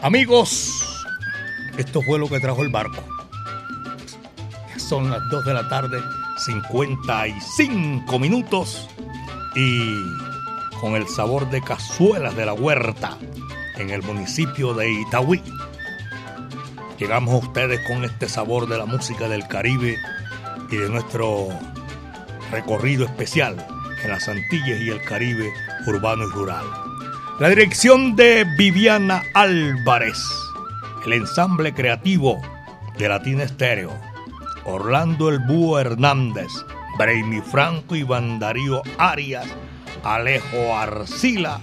Amigos, 0.00 1.04
esto 1.76 2.02
fue 2.02 2.20
lo 2.20 2.28
que 2.28 2.38
trajo 2.38 2.62
el 2.62 2.68
barco. 2.68 3.02
Son 4.76 5.10
las 5.10 5.20
2 5.28 5.44
de 5.44 5.54
la 5.54 5.68
tarde, 5.68 6.00
55 6.36 8.18
minutos 8.20 8.88
y 9.56 9.92
con 10.80 10.94
el 10.94 11.08
sabor 11.08 11.50
de 11.50 11.60
cazuelas 11.60 12.36
de 12.36 12.46
la 12.46 12.52
huerta 12.52 13.18
en 13.76 13.90
el 13.90 14.04
municipio 14.04 14.72
de 14.72 14.88
Itagüí. 14.88 15.42
Llegamos 16.96 17.34
a 17.34 17.46
ustedes 17.48 17.80
con 17.88 18.04
este 18.04 18.28
sabor 18.28 18.68
de 18.68 18.78
la 18.78 18.86
música 18.86 19.28
del 19.28 19.48
Caribe 19.48 19.98
y 20.70 20.76
de 20.76 20.88
nuestro 20.88 21.48
recorrido 22.52 23.04
especial 23.04 23.66
en 24.04 24.10
las 24.10 24.28
Antillas 24.28 24.80
y 24.80 24.90
el 24.90 25.02
Caribe 25.02 25.52
urbano 25.88 26.24
y 26.24 26.30
rural. 26.30 26.87
La 27.38 27.48
dirección 27.48 28.16
de 28.16 28.44
Viviana 28.56 29.22
Álvarez, 29.32 30.18
el 31.06 31.12
ensamble 31.12 31.72
creativo 31.72 32.42
de 32.98 33.08
Latina 33.08 33.44
Estéreo, 33.44 33.92
Orlando 34.64 35.28
El 35.28 35.38
Búho 35.38 35.78
Hernández, 35.78 36.48
Braimi 36.98 37.40
Franco 37.40 37.94
y 37.94 38.02
Bandarío 38.02 38.82
Arias, 38.98 39.46
Alejo 40.02 40.76
Arcila, 40.76 41.60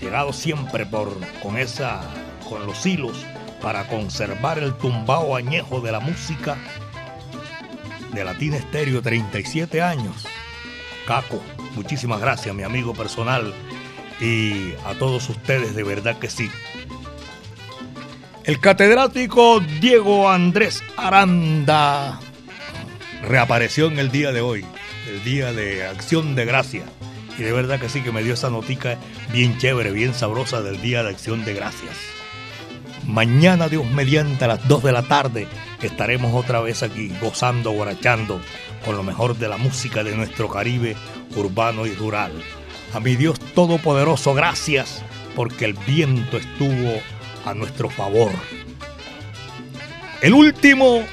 llegado 0.00 0.32
siempre 0.32 0.86
por, 0.86 1.12
con, 1.42 1.58
esa, 1.58 2.00
con 2.48 2.64
los 2.64 2.86
hilos 2.86 3.22
para 3.60 3.86
conservar 3.86 4.58
el 4.58 4.72
tumbao 4.78 5.36
añejo 5.36 5.82
de 5.82 5.92
la 5.92 6.00
música 6.00 6.56
de 8.14 8.24
Latina 8.24 8.56
Estéreo, 8.56 9.02
37 9.02 9.82
años. 9.82 10.26
Caco, 11.06 11.42
muchísimas 11.74 12.18
gracias, 12.18 12.54
mi 12.54 12.62
amigo 12.62 12.94
personal, 12.94 13.52
y 14.20 14.72
a 14.84 14.94
todos 14.98 15.28
ustedes, 15.28 15.74
de 15.74 15.82
verdad 15.82 16.18
que 16.18 16.30
sí. 16.30 16.50
El 18.44 18.60
catedrático 18.60 19.60
Diego 19.80 20.30
Andrés 20.30 20.82
Aranda 20.96 22.20
reapareció 23.22 23.86
en 23.86 23.98
el 23.98 24.10
día 24.10 24.32
de 24.32 24.40
hoy, 24.40 24.64
el 25.08 25.24
día 25.24 25.52
de 25.52 25.86
acción 25.86 26.34
de 26.34 26.44
gracia. 26.44 26.84
Y 27.38 27.42
de 27.42 27.52
verdad 27.52 27.78
que 27.78 27.88
sí, 27.88 28.00
que 28.00 28.12
me 28.12 28.22
dio 28.22 28.34
esa 28.34 28.48
notica 28.48 28.98
bien 29.32 29.58
chévere, 29.58 29.90
bien 29.90 30.14
sabrosa 30.14 30.62
del 30.62 30.80
día 30.80 31.02
de 31.02 31.10
acción 31.10 31.44
de 31.44 31.54
gracias. 31.54 31.96
Mañana, 33.04 33.68
Dios 33.68 33.84
mediante, 33.90 34.44
a 34.44 34.48
las 34.48 34.66
2 34.68 34.82
de 34.84 34.92
la 34.92 35.02
tarde, 35.02 35.46
estaremos 35.82 36.34
otra 36.34 36.60
vez 36.60 36.82
aquí, 36.82 37.12
gozando, 37.20 37.72
guarachando, 37.72 38.40
con 38.84 38.96
lo 38.96 39.02
mejor 39.02 39.36
de 39.36 39.48
la 39.48 39.58
música 39.58 40.02
de 40.02 40.16
nuestro 40.16 40.48
Caribe 40.48 40.96
urbano 41.36 41.86
y 41.86 41.94
rural. 41.94 42.32
A 42.92 43.00
mi 43.00 43.16
Dios 43.16 43.38
Todopoderoso, 43.54 44.34
gracias, 44.34 45.02
porque 45.34 45.66
el 45.66 45.74
viento 45.74 46.38
estuvo 46.38 47.00
a 47.44 47.54
nuestro 47.54 47.90
favor. 47.90 48.32
El 50.22 50.34
último 50.34 51.04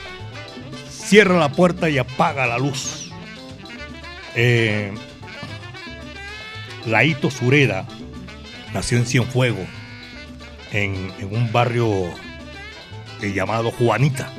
cierra 0.89 1.37
la 1.37 1.51
puerta 1.51 1.89
y 1.89 1.97
apaga 1.97 2.47
la 2.47 2.57
luz. 2.57 3.11
Eh, 4.35 4.93
Laito 6.85 7.29
Sureda 7.29 7.85
nació 8.73 8.97
en 8.97 9.05
Cienfuegos, 9.05 9.67
en, 10.71 11.11
en 11.19 11.35
un 11.35 11.51
barrio 11.51 12.05
eh, 13.21 13.33
llamado 13.33 13.71
Juanita. 13.71 14.29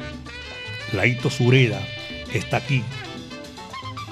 Laito 0.93 1.31
Sureda 1.31 1.81
está 2.33 2.59
aquí 2.59 2.83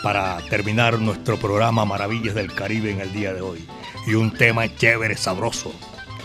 para 0.03 0.39
terminar 0.49 0.99
nuestro 0.99 1.37
programa 1.39 1.85
Maravillas 1.85 2.35
del 2.35 2.53
Caribe 2.53 2.91
en 2.91 3.01
el 3.01 3.13
día 3.13 3.33
de 3.33 3.41
hoy. 3.41 3.65
Y 4.07 4.15
un 4.15 4.33
tema 4.33 4.75
chévere, 4.77 5.17
sabroso, 5.17 5.73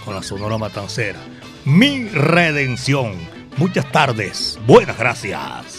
con 0.04 0.16
la 0.16 0.24
Sonora 0.24 0.58
Matancera. 0.58 1.20
Mi 1.66 2.08
redención. 2.10 3.14
Muchas 3.58 3.92
tardes. 3.92 4.60
Buenas 4.66 4.98
gracias. 4.98 5.77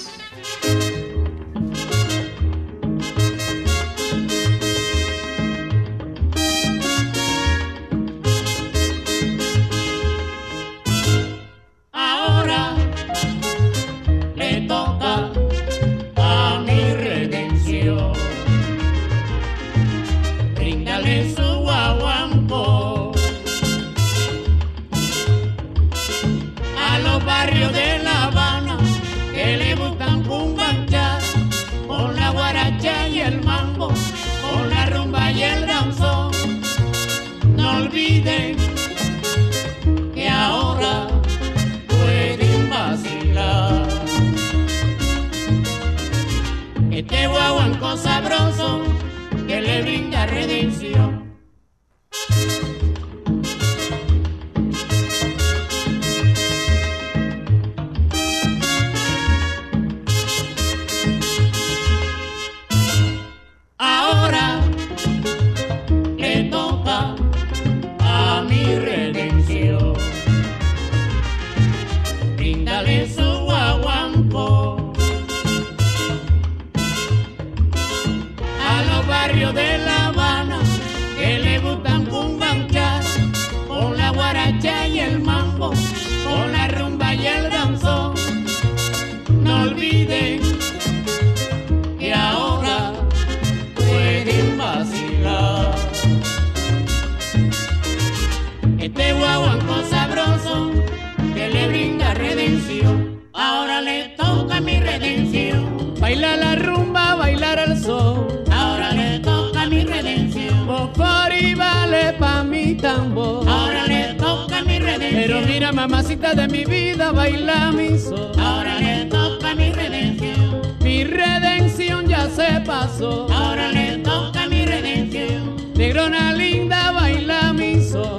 Tambor. 112.79 113.49
Ahora 113.49 113.87
le 113.87 114.15
toca 114.15 114.63
mi 114.63 114.79
redención. 114.79 115.23
Pero 115.23 115.41
mira, 115.43 115.73
mamacita 115.73 116.35
de 116.35 116.49
mi 116.49 116.65
vida, 116.65 117.13
baila 117.13 117.73
mi 117.73 117.99
sol. 117.99 118.33
Ahora 118.39 118.79
le 118.79 119.05
toca 119.07 119.55
mi 119.55 119.71
redención. 119.73 120.63
Mi 120.81 121.05
redención 121.05 122.07
ya 122.09 122.29
se 122.31 122.61
pasó. 122.65 123.27
Ahora 123.33 123.71
le 123.71 123.99
toca 123.99 124.47
mi 124.49 124.65
redención. 124.65 125.57
Negrona 125.75 126.33
linda, 126.33 126.93
baila 126.93 127.53
mi 127.53 127.83
sol. 127.83 128.18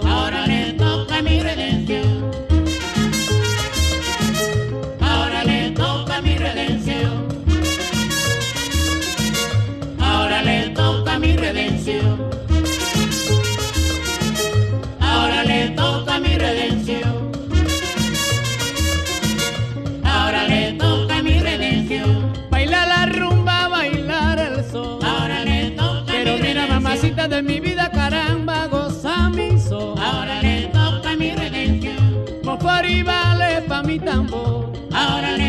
Redención. 16.40 17.32
Ahora 20.04 20.48
le 20.48 20.74
toca 20.74 21.22
mi 21.22 21.40
redención. 21.40 22.34
Baila 22.50 22.86
la 22.86 23.06
rumba, 23.08 23.68
bailar 23.68 24.40
el 24.40 24.64
sol. 24.72 25.00
Ahora 25.04 25.44
le 25.46 25.72
toca 25.72 26.04
Pero 26.08 26.38
mira, 26.38 26.68
mamacita 26.68 27.28
de 27.28 27.42
mi 27.42 27.60
vida, 27.60 27.92
caramba, 27.92 28.68
goza 28.68 29.30
mi 29.30 29.60
sol. 29.60 29.96
Ahora 30.00 30.42
le 30.42 30.68
toca 30.68 31.16
mi 31.16 31.32
redención. 31.36 32.26
Mofari 32.44 33.04
vale 33.04 33.62
pa' 33.68 33.84
mi 33.84 34.00
tambor. 34.00 34.72
Ahora 34.94 35.32
le 35.38 35.49